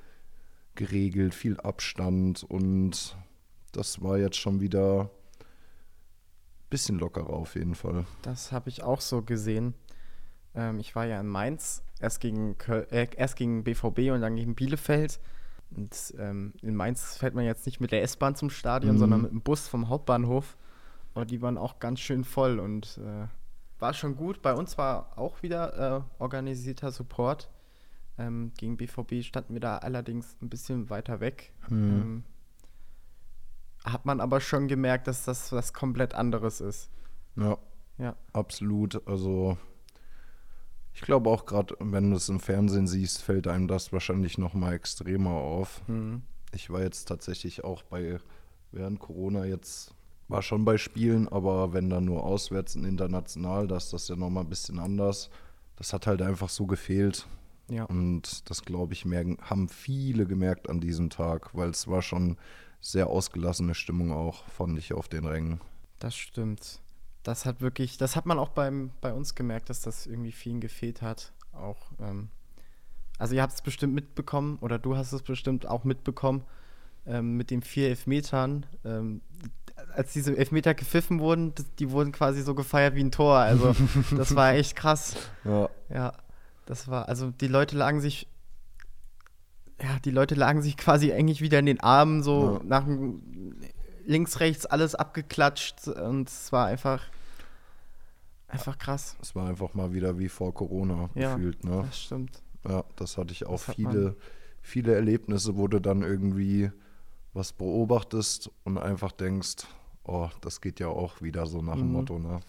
geregelt, 0.75 1.35
viel 1.35 1.59
Abstand 1.59 2.45
und 2.45 3.17
das 3.73 4.03
war 4.03 4.19
jetzt 4.19 4.37
schon 4.37 4.61
wieder 4.61 5.03
ein 5.03 6.69
bisschen 6.69 6.99
lockerer 6.99 7.31
auf 7.31 7.55
jeden 7.55 7.75
Fall. 7.75 8.05
Das 8.23 8.53
habe 8.53 8.69
ich 8.69 8.83
auch 8.83 9.01
so 9.01 9.23
gesehen. 9.23 9.75
Ähm, 10.55 10.79
ich 10.81 10.95
war 10.95 11.07
ja 11.07 11.21
in 11.21 11.27
Mainz, 11.27 11.83
erst 12.01 12.21
gegen, 12.21 12.59
Köl 12.59 12.87
äh, 12.91 13.09
erst 13.17 13.37
gegen 13.37 13.65
BVB 13.65 14.11
und 14.13 14.21
dann 14.21 14.37
gegen 14.37 14.55
Bielefeld. 14.55 15.21
Und 15.77 16.15
ähm, 16.19 16.53
in 16.63 16.75
Mainz 16.75 17.17
fährt 17.17 17.35
man 17.35 17.45
jetzt 17.45 17.67
nicht 17.67 17.81
mit 17.81 17.93
der 17.93 18.03
S-Bahn 18.03 18.35
zum 18.35 18.51
Stadion, 18.51 18.97
mhm. 18.97 18.99
sondern 18.99 19.23
mit 19.23 19.31
dem 19.31 19.41
Bus 19.41 19.69
vom 19.69 19.89
Hauptbahnhof. 19.89 20.57
Aber 21.15 21.25
die 21.25 21.43
waren 21.43 21.59
auch 21.59 21.79
ganz 21.79 22.01
schön 22.01 22.25
voll 22.25 22.59
und 22.59 22.99
äh, 22.99 23.27
war 23.81 23.95
schon 23.95 24.17
gut. 24.17 24.43
Bei 24.43 24.55
uns 24.55 24.79
war 24.79 25.17
auch 25.17 25.43
wieder 25.43 26.07
äh, 26.19 26.23
organisierter 26.23 26.91
Support. 26.91 27.51
Ähm, 28.19 28.53
gegen 28.59 28.77
BVB 28.77 29.23
standen 29.25 29.55
wir 29.55 29.61
da 29.61 29.79
allerdings 29.79 30.37
ein 30.43 30.49
bisschen 30.49 30.91
weiter 30.91 31.21
weg. 31.21 31.53
Mhm. 31.69 31.89
Ähm, 31.89 32.25
hat 33.85 34.05
man 34.05 34.21
aber 34.21 34.41
schon 34.41 34.69
gemerkt, 34.69 35.07
dass 35.07 35.25
das 35.25 35.53
was 35.53 35.73
komplett 35.73 36.15
anderes 36.15 36.61
ist. 36.61 36.91
Ja, 37.37 37.57
ja. 37.99 38.15
absolut. 38.33 39.07
Also 39.09 39.57
ich 40.95 41.03
glaube 41.03 41.31
auch 41.31 41.47
gerade, 41.47 41.77
wenn 41.79 42.11
du 42.11 42.17
es 42.17 42.29
im 42.29 42.41
Fernsehen 42.41 42.87
siehst, 42.87 43.23
fällt 43.23 43.47
einem 43.47 43.69
das 43.69 43.93
wahrscheinlich 43.93 44.39
noch 44.39 44.55
mal 44.55 44.75
extremer 44.75 45.31
auf. 45.31 45.83
Mhm. 45.89 46.23
Ich 46.53 46.71
war 46.71 46.83
jetzt 46.83 47.07
tatsächlich 47.07 47.65
auch 47.65 47.83
bei 47.83 48.19
während 48.73 48.99
Corona 49.01 49.45
jetzt 49.45 49.95
war 50.29 50.43
schon 50.43 50.65
bei 50.65 50.79
Spielen, 50.79 51.29
aber 51.29 51.73
wenn 51.73 51.91
dann 51.91 52.05
nur 52.05 52.25
auswärts 52.25 52.77
und 52.77 52.85
international, 52.85 53.67
das 53.67 53.85
ist 53.85 53.93
das 53.93 54.09
ja 54.09 54.17
nochmal 54.17 54.45
ein 54.45 54.49
bisschen 54.49 54.79
anders. 54.79 55.29
Das 55.77 55.93
hat 55.93 56.07
halt 56.07 56.23
einfach 56.23 56.49
so 56.49 56.67
gefehlt. 56.67 57.27
Ja. 57.69 57.85
Und 57.85 58.49
das, 58.49 58.63
glaube 58.63 58.93
ich, 58.93 59.05
merken, 59.05 59.39
haben 59.43 59.69
viele 59.69 60.27
gemerkt 60.27 60.69
an 60.69 60.81
diesem 60.81 61.11
Tag, 61.11 61.55
weil 61.55 61.71
es 61.71 61.89
war 61.89 62.03
schon 62.03 62.37
sehr 62.81 63.09
ausgelassene 63.09 63.75
Stimmung 63.75 64.13
auch, 64.13 64.45
fand 64.49 64.79
ich, 64.79 64.93
auf 64.93 65.09
den 65.09 65.25
Rängen. 65.25 65.61
Das 65.99 66.15
stimmt. 66.15 66.81
Das 67.23 67.45
hat 67.45 67.61
wirklich, 67.61 67.99
das 67.99 68.17
hat 68.17 68.27
man 68.27 68.39
auch 68.39 68.49
beim, 68.49 68.91
bei 69.01 69.13
uns 69.13 69.35
gemerkt, 69.35 69.71
dass 69.71 69.83
das 69.83 70.07
irgendwie 70.07 70.33
vielen 70.33 70.61
gefehlt 70.61 71.03
hat. 71.03 71.33
Auch, 71.53 71.93
ähm, 72.01 72.29
also 73.19 73.35
ihr 73.35 73.43
habt 73.43 73.53
es 73.53 73.63
bestimmt 73.63 73.95
mitbekommen 73.95 74.59
oder 74.61 74.79
du 74.79 74.97
hast 74.97 75.13
es 75.13 75.23
bestimmt 75.23 75.67
auch 75.67 75.85
mitbekommen 75.85 76.45
ähm, 77.07 77.37
mit 77.37 77.51
den 77.51 77.63
vier 77.63 77.89
Elfmetern. 77.89 78.65
Ähm, 78.85 79.21
als 79.95 80.13
diese 80.13 80.37
Elfmeter 80.37 80.75
gepfiffen 80.75 81.21
wurden, 81.21 81.55
die 81.79 81.91
wurden 81.91 82.13
quasi 82.13 82.43
so 82.43 82.55
gefeiert 82.55 82.95
wie 82.95 83.05
ein 83.05 83.13
Tor. 83.13 83.37
Also 83.37 83.75
das 84.17 84.35
war 84.35 84.53
echt 84.53 84.77
krass. 84.77 85.17
Ja. 85.45 85.69
Ja, 85.89 86.13
das 86.67 86.89
war, 86.89 87.09
also 87.09 87.31
die 87.31 87.49
Leute 87.49 87.77
lagen 87.77 88.01
sich, 88.01 88.27
ja, 89.83 89.99
die 90.05 90.11
Leute 90.11 90.35
lagen 90.35 90.63
sich 90.63 90.77
quasi 90.77 91.13
eigentlich 91.13 91.41
wieder 91.41 91.59
in 91.59 91.67
den 91.67 91.81
Armen, 91.81 92.23
so 92.23 92.59
ja. 92.59 92.61
nach 92.65 92.87
links, 94.05 94.41
rechts 94.41 94.67
alles 94.67 94.95
abgeklatscht 94.95 95.89
und 95.89 96.29
es 96.29 96.53
war 96.53 96.67
einfach, 96.67 97.03
einfach 98.49 98.79
krass. 98.79 99.17
Es 99.21 99.35
war 99.35 99.49
einfach 99.49 99.75
mal 99.75 99.93
wieder 99.93 100.19
wie 100.19 100.29
vor 100.29 100.55
Corona 100.55 101.11
ja, 101.15 101.35
gefühlt, 101.35 101.65
ne? 101.65 101.85
Das 101.87 102.01
stimmt. 102.01 102.43
Ja, 102.69 102.85
das 102.97 103.17
hatte 103.17 103.33
ich 103.33 103.47
auch 103.47 103.65
das 103.65 103.75
viele, 103.75 104.17
viele 104.61 104.95
Erlebnisse, 104.95 105.57
wo 105.57 105.67
du 105.69 105.81
dann 105.81 106.03
irgendwie 106.03 106.71
was 107.33 107.53
beobachtest 107.53 108.51
und 108.65 108.79
einfach 108.79 109.13
denkst, 109.13 109.67
oh, 110.05 110.29
das 110.41 110.61
geht 110.61 110.81
ja 110.81 110.89
auch 110.89 111.23
wieder 111.23 111.47
so 111.47 111.63
nach 111.63 111.77
dem 111.77 111.87
mhm. 111.87 111.93
Motto, 111.93 112.19
ne? 112.19 112.41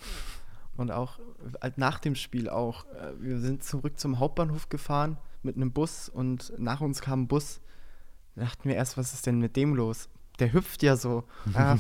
Und 0.77 0.91
auch 0.91 1.19
halt 1.61 1.77
nach 1.77 1.99
dem 1.99 2.15
Spiel 2.15 2.49
auch. 2.49 2.85
Äh, 2.85 3.13
wir 3.19 3.39
sind 3.39 3.63
zurück 3.63 3.99
zum 3.99 4.19
Hauptbahnhof 4.19 4.69
gefahren 4.69 5.17
mit 5.43 5.55
einem 5.55 5.71
Bus 5.71 6.09
und 6.09 6.53
nach 6.57 6.81
uns 6.81 7.01
kam 7.01 7.23
ein 7.23 7.27
Bus. 7.27 7.61
Da 8.35 8.41
dachten 8.41 8.69
wir 8.69 8.75
erst, 8.75 8.97
was 8.97 9.13
ist 9.13 9.27
denn 9.27 9.39
mit 9.39 9.55
dem 9.55 9.75
los? 9.75 10.09
Der 10.41 10.51
hüpft 10.53 10.83
ja 10.83 10.95
so. 10.97 11.23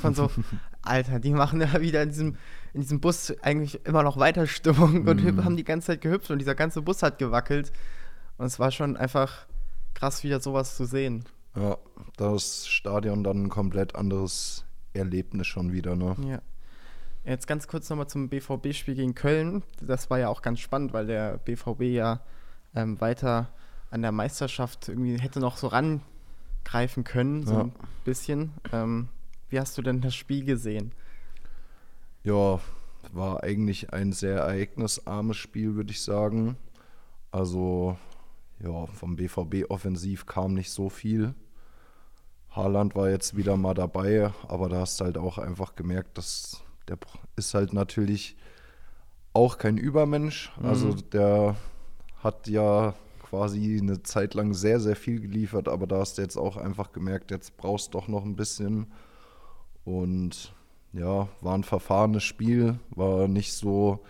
Von 0.01 0.13
so, 0.15 0.31
Alter, 0.81 1.19
die 1.19 1.31
machen 1.31 1.59
ja 1.61 1.81
wieder 1.81 2.01
in 2.03 2.09
diesem, 2.09 2.35
in 2.73 2.81
diesem 2.81 3.01
Bus 3.01 3.33
eigentlich 3.41 3.85
immer 3.85 4.03
noch 4.03 4.17
weiter 4.17 4.47
Stimmung 4.47 5.05
und 5.07 5.23
Mhm. 5.23 5.43
haben 5.43 5.57
die 5.57 5.63
ganze 5.65 5.87
Zeit 5.87 6.01
gehüpft 6.01 6.31
und 6.31 6.39
dieser 6.39 6.55
ganze 6.55 6.81
Bus 6.81 7.03
hat 7.03 7.19
gewackelt. 7.19 7.71
Und 8.37 8.45
es 8.45 8.57
war 8.59 8.71
schon 8.71 8.95
einfach 8.97 9.45
krass, 9.93 10.23
wieder 10.23 10.39
sowas 10.39 10.77
zu 10.77 10.85
sehen. 10.85 11.25
Ja, 11.55 11.77
das 12.17 12.67
Stadion 12.67 13.23
dann 13.23 13.43
ein 13.43 13.49
komplett 13.49 13.95
anderes 13.95 14.63
Erlebnis 14.93 15.47
schon 15.47 15.73
wieder, 15.73 15.95
ne? 15.95 16.15
Ja. 16.25 16.41
Jetzt 17.23 17.45
ganz 17.45 17.67
kurz 17.67 17.89
nochmal 17.89 18.07
zum 18.07 18.29
BVB-Spiel 18.29 18.95
gegen 18.95 19.13
Köln. 19.13 19.61
Das 19.81 20.09
war 20.09 20.17
ja 20.17 20.29
auch 20.29 20.41
ganz 20.41 20.59
spannend, 20.59 20.91
weil 20.93 21.05
der 21.05 21.37
BVB 21.39 21.81
ja 21.83 22.21
ähm, 22.73 22.99
weiter 22.99 23.49
an 23.91 24.01
der 24.01 24.11
Meisterschaft 24.11 24.87
irgendwie 24.89 25.19
hätte 25.19 25.39
noch 25.39 25.57
so 25.57 25.67
rangreifen 26.65 27.03
können, 27.03 27.45
so 27.45 27.53
Ja. 27.53 27.61
ein 27.61 27.71
bisschen. 28.05 28.51
Ähm, 28.71 29.09
wie 29.49 29.59
hast 29.59 29.77
du 29.77 29.81
denn 29.81 30.01
das 30.01 30.15
Spiel 30.15 30.45
gesehen? 30.45 30.91
Ja, 32.23 32.59
war 33.13 33.43
eigentlich 33.43 33.91
ein 33.93 34.13
sehr 34.13 34.37
ereignisarmes 34.37 35.37
Spiel, 35.37 35.75
würde 35.75 35.91
ich 35.91 36.01
sagen. 36.01 36.55
Also, 37.31 37.97
ja, 38.63 38.85
vom 38.85 39.15
BVB 39.15 39.69
offensiv 39.69 40.25
kam 40.25 40.53
nicht 40.53 40.71
so 40.71 40.89
viel. 40.89 41.33
Haaland 42.51 42.95
war 42.95 43.09
jetzt 43.09 43.35
wieder 43.37 43.57
mal 43.57 43.73
dabei, 43.73 44.31
aber 44.47 44.69
da 44.69 44.81
hast 44.81 44.99
du 44.99 45.05
halt 45.05 45.17
auch 45.17 45.37
einfach 45.37 45.75
gemerkt, 45.75 46.17
dass 46.17 46.61
der 46.87 46.97
ist 47.37 47.53
halt 47.53 47.73
natürlich 47.73 48.35
auch 49.33 49.57
kein 49.57 49.77
Übermensch. 49.77 50.51
Also 50.61 50.93
der 50.93 51.55
hat 52.21 52.47
ja 52.47 52.93
quasi 53.31 53.79
eine 53.81 54.03
Zeit 54.03 54.33
lang 54.33 54.53
sehr, 54.53 54.81
sehr 54.81 54.97
viel 54.97 55.21
geliefert, 55.21 55.69
aber 55.69 55.87
da 55.87 55.99
hast 55.99 56.17
du 56.17 56.21
jetzt 56.21 56.35
auch 56.35 56.57
einfach 56.57 56.91
gemerkt, 56.91 57.31
jetzt 57.31 57.55
brauchst 57.55 57.87
du 57.87 57.97
doch 57.97 58.09
noch 58.09 58.25
ein 58.25 58.35
bisschen. 58.35 58.91
Und 59.85 60.53
ja, 60.91 61.29
war 61.39 61.55
ein 61.55 61.63
verfahrenes 61.63 62.25
Spiel, 62.25 62.77
war 62.89 63.29
nicht 63.29 63.53
so, 63.53 64.03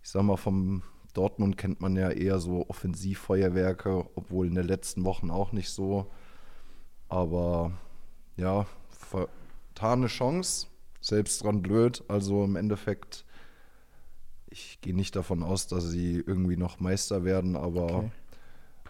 ich 0.00 0.10
sag 0.10 0.22
mal, 0.22 0.36
vom 0.36 0.84
Dortmund 1.12 1.56
kennt 1.58 1.80
man 1.80 1.96
ja 1.96 2.10
eher 2.10 2.38
so 2.38 2.68
Offensivfeuerwerke, 2.68 4.06
obwohl 4.14 4.46
in 4.46 4.54
den 4.54 4.68
letzten 4.68 5.04
Wochen 5.04 5.32
auch 5.32 5.50
nicht 5.50 5.70
so. 5.70 6.06
Aber 7.08 7.72
ja, 8.36 8.64
vertane 8.90 10.06
Chance, 10.06 10.68
selbst 11.00 11.42
dran 11.42 11.62
blöd. 11.62 12.04
Also 12.06 12.44
im 12.44 12.54
Endeffekt, 12.54 13.24
ich 14.46 14.80
gehe 14.82 14.94
nicht 14.94 15.16
davon 15.16 15.42
aus, 15.42 15.66
dass 15.66 15.88
sie 15.88 16.22
irgendwie 16.24 16.56
noch 16.56 16.78
Meister 16.78 17.24
werden, 17.24 17.56
aber 17.56 17.88
Okay. 17.88 18.10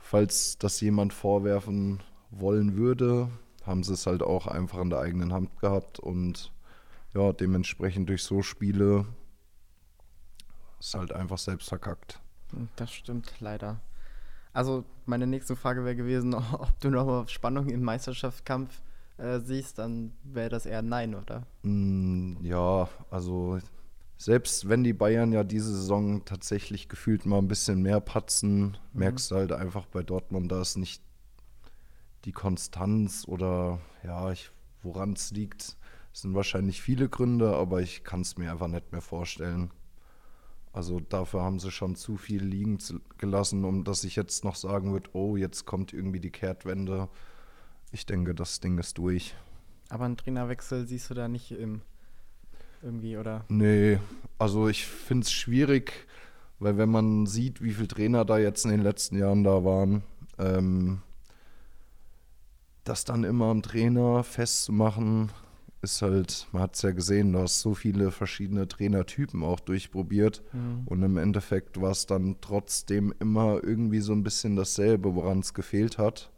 Falls 0.09 0.57
das 0.57 0.81
jemand 0.81 1.13
vorwerfen 1.13 2.03
wollen 2.31 2.77
würde, 2.77 3.29
haben 3.67 3.83
sie 3.83 3.93
es 3.93 4.07
halt 4.07 4.23
auch 4.23 4.47
einfach 4.47 4.79
in 4.79 4.89
der 4.89 5.01
eigenen 5.01 5.35
Hand 5.35 5.61
gehabt 5.61 5.99
und 5.99 6.51
ja, 7.15 7.33
dementsprechend 7.35 8.09
durch 8.09 8.23
so 8.23 8.41
Spiele 8.41 9.05
ist 10.81 10.95
halt 10.95 11.13
einfach 11.13 11.37
selbst 11.37 11.69
verkackt. 11.69 12.21
Das 12.77 12.91
stimmt 12.91 13.31
leider. 13.41 13.81
Also 14.55 14.85
meine 15.05 15.27
nächste 15.27 15.57
Frage 15.57 15.85
wäre 15.85 15.97
gewesen, 15.97 16.35
ob 16.53 16.73
du 16.81 16.89
noch 16.89 17.29
Spannung 17.29 17.69
im 17.69 17.83
Meisterschaftskampf 17.83 18.81
äh, 19.19 19.41
siehst, 19.41 19.79
dann 19.79 20.13
wäre 20.23 20.49
das 20.49 20.65
eher 20.65 20.81
nein, 20.81 21.15
oder? 21.15 21.47
Mm, 21.65 22.37
Ja, 22.41 22.89
also 23.11 23.59
selbst 24.19 24.69
wenn 24.69 24.83
die 24.83 24.93
Bayern 24.93 25.33
ja 25.33 25.45
diese 25.45 25.73
Saison 25.73 26.25
tatsächlich 26.25 26.89
gefühlt 26.89 27.25
mal 27.25 27.39
ein 27.39 27.47
bisschen 27.47 27.81
mehr 27.81 28.01
patzen, 28.01 28.77
merkst 28.93 29.31
du 29.31 29.37
halt 29.37 29.53
einfach 29.53 29.87
bei 29.87 30.03
Dortmund, 30.03 30.51
da 30.51 30.61
ist 30.61 30.77
nicht 30.77 31.03
die 32.25 32.33
Konstanz 32.33 33.27
oder 33.29 33.81
ja, 34.03 34.33
woran 34.83 35.13
es 35.13 35.31
liegt. 35.31 35.77
Es 36.13 36.23
sind 36.23 36.35
wahrscheinlich 36.35 36.83
viele 36.83 37.09
Gründe, 37.09 37.57
aber 37.57 37.81
ich 37.81 38.03
kann 38.03 38.23
es 38.23 38.37
mir 38.37 38.51
einfach 38.51 38.67
nicht 38.67 38.91
mehr 38.91 39.01
vorstellen. 39.01 39.71
Also 40.73 40.99
dafür 40.99 41.43
haben 41.43 41.61
sie 41.61 41.71
schon 41.71 41.95
zu 41.95 42.17
viel 42.17 42.43
liegen 42.43 42.79
gelassen, 43.19 43.65
um 43.65 43.85
dass 43.85 44.03
ich 44.03 44.17
jetzt 44.17 44.45
noch 44.45 44.57
sagen 44.57 44.93
würde, 44.93 45.11
oh, 45.13 45.37
jetzt 45.37 45.65
kommt 45.65 45.93
irgendwie 45.93 46.21
die 46.21 46.31
Kehrtwende. 46.31 47.09
Ich 47.93 48.05
denke, 48.05 48.35
das 48.35 48.59
Ding 48.59 48.79
ist 48.79 48.99
durch. 48.99 49.37
Aber 49.91 50.05
einen 50.05 50.17
Trainerwechsel 50.17 50.89
siehst 50.89 51.09
du 51.09 51.15
da 51.15 51.29
nicht 51.29 51.53
im 51.53 51.83
irgendwie, 52.83 53.17
oder? 53.17 53.45
Nee, 53.49 53.99
also 54.39 54.69
ich 54.69 54.87
finde 54.87 55.25
es 55.25 55.33
schwierig, 55.33 55.93
weil 56.59 56.79
wenn 56.79 56.91
man 56.91 57.27
sieht, 57.27 57.63
wie 57.63 57.73
viele 57.73 57.89
Trainer 57.89 58.25
da 58.25 58.39
jetzt 58.39 58.65
in 58.65 58.71
den 58.71 58.83
letzten 58.83 59.19
Jahren 59.19 59.45
da 59.45 59.65
waren, 59.65 60.03
ähm, 60.39 61.03
das 62.85 63.05
dann 63.05 63.25
immer 63.25 63.47
am 63.47 63.63
Trainer 63.63 64.25
festzumachen, 64.25 65.31
ist 65.83 66.03
halt, 66.03 66.49
man 66.53 66.63
hat 66.63 66.75
es 66.75 66.83
ja 66.83 66.91
gesehen, 66.91 67.33
du 67.33 67.41
hast 67.41 67.61
so 67.61 67.75
viele 67.75 68.11
verschiedene 68.11 68.67
Trainertypen 68.67 69.45
auch 69.45 69.61
durchprobiert 69.61 70.43
und 70.87 71.03
im 71.03 71.17
Endeffekt 71.19 71.81
war 71.81 71.93
es 71.93 72.07
dann 72.07 72.37
trotzdem 72.41 73.15
immer 73.21 73.63
irgendwie 73.63 74.01
so 74.01 74.13
ein 74.13 74.25
bisschen 74.25 74.57
dasselbe, 74.57 75.15
woran 75.15 75.39
es 75.39 75.55
gefehlt 75.55 75.99
hat. 75.99 76.33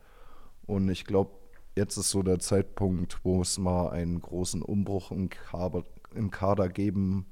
Und 0.66 0.90
ich 0.90 1.06
glaube, 1.06 1.30
jetzt 1.74 1.96
ist 1.96 2.10
so 2.10 2.22
der 2.22 2.38
Zeitpunkt, 2.38 3.20
wo 3.24 3.40
es 3.40 3.58
mal 3.58 3.90
einen 3.90 4.20
großen 4.20 4.60
Umbruch 4.60 5.10
im 5.10 5.30
Kader, 5.30 5.84
im 6.14 6.30
Kader 6.30 6.68
geben 6.68 7.26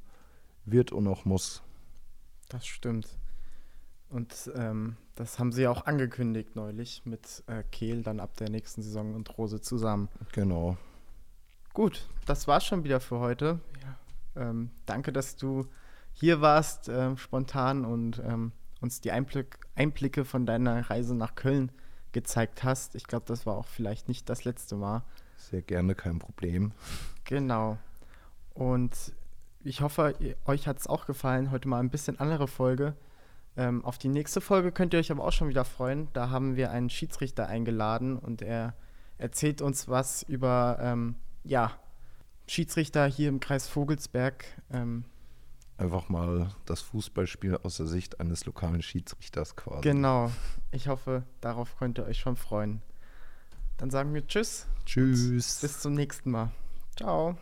wird 0.65 0.93
und 0.93 1.07
auch 1.07 1.25
muss. 1.25 1.63
Das 2.49 2.67
stimmt. 2.67 3.09
Und 4.11 4.51
ähm, 4.55 4.97
das 5.15 5.39
haben 5.39 5.53
sie 5.53 5.63
ja 5.63 5.71
auch 5.71 5.87
angekündigt 5.87 6.57
neulich 6.57 7.03
mit 7.05 7.43
äh, 7.47 7.63
Kehl 7.71 8.03
dann 8.03 8.21
ab 8.21 8.37
der 8.37 8.49
nächsten 8.49 8.83
Saison 8.83 9.15
und 9.15 9.37
Rose 9.37 9.61
zusammen. 9.61 10.09
Genau. 10.33 10.77
Gut, 11.75 12.09
das 12.25 12.49
war's 12.49 12.65
schon 12.65 12.85
wieder 12.85 13.01
für 13.01 13.19
heute. 13.19 13.61
Ja. 13.83 14.51
Ähm, 14.51 14.71
danke, 14.87 15.13
dass 15.13 15.37
du 15.37 15.67
hier 16.13 16.41
warst, 16.41 16.89
ähm, 16.89 17.17
spontan 17.17 17.85
und 17.85 18.21
ähm, 18.25 18.53
uns 18.81 19.01
die 19.01 19.13
Einblick, 19.13 19.59
Einblicke 19.75 20.25
von 20.25 20.47
deiner 20.47 20.89
Reise 20.89 21.15
nach 21.15 21.35
Köln 21.35 21.71
gezeigt 22.13 22.65
hast. 22.65 22.95
Ich 22.95 23.05
glaube, 23.05 23.27
das 23.27 23.45
war 23.47 23.57
auch 23.57 23.67
vielleicht 23.67 24.09
nicht 24.09 24.29
das 24.29 24.45
letzte 24.45 24.77
Mal. 24.77 25.05
Sehr 25.37 25.63
gerne, 25.63 25.95
kein 25.95 26.19
Problem. 26.19 26.73
Genau. 27.25 27.79
Und 28.59 29.13
ich 29.63 29.83
hoffe, 29.83 30.17
ihr, 30.19 30.37
euch 30.45 30.67
hat 30.67 30.81
es 30.81 30.89
auch 30.89 31.07
gefallen. 31.07 31.53
Heute 31.53 31.69
mal 31.69 31.79
ein 31.79 31.91
bisschen 31.91 32.19
andere 32.19 32.49
Folge. 32.49 32.97
Ähm, 33.57 33.85
auf 33.85 33.99
die 33.99 34.09
nächste 34.09 34.41
Folge 34.41 34.73
könnt 34.73 34.93
ihr 34.93 34.99
euch 34.99 35.13
aber 35.13 35.25
auch 35.25 35.33
schon 35.33 35.49
wieder 35.49 35.65
freuen. 35.65 36.09
Da 36.13 36.31
haben 36.31 36.57
wir 36.57 36.73
einen 36.73 36.91
Schiedsrichter 36.91 37.47
eingeladen 37.47 38.19
und 38.19 38.43
er 38.43 38.75
erzählt 39.17 39.63
uns 39.63 39.87
was 39.89 40.25
über 40.25 40.79
ähm, 40.81 41.15
ja, 41.45 41.71
Schiedsrichter 42.49 43.07
hier 43.07 43.29
im 43.29 43.39
Kreis 43.39 43.69
Vogelsberg. 43.69 44.45
Ähm, 44.73 45.05
Einfach 45.77 46.09
mal 46.09 46.51
das 46.67 46.81
Fußballspiel 46.81 47.59
aus 47.63 47.77
der 47.77 47.87
Sicht 47.87 48.19
eines 48.19 48.45
lokalen 48.45 48.83
Schiedsrichters 48.83 49.55
quasi. 49.55 49.83
genau. 49.83 50.33
Ich 50.73 50.89
hoffe, 50.89 51.23
darauf 51.41 51.77
könnt 51.79 51.99
ihr 51.99 52.07
euch 52.07 52.19
schon 52.19 52.35
freuen. 52.35 52.83
Dann 53.77 53.91
sagen 53.91 54.13
wir 54.13 54.27
Tschüss. 54.27 54.67
Tschüss. 54.85 55.61
Bis 55.61 55.79
zum 55.79 55.95
nächsten 55.95 56.33
Mal. 56.33 56.51
Ciao. 56.97 57.39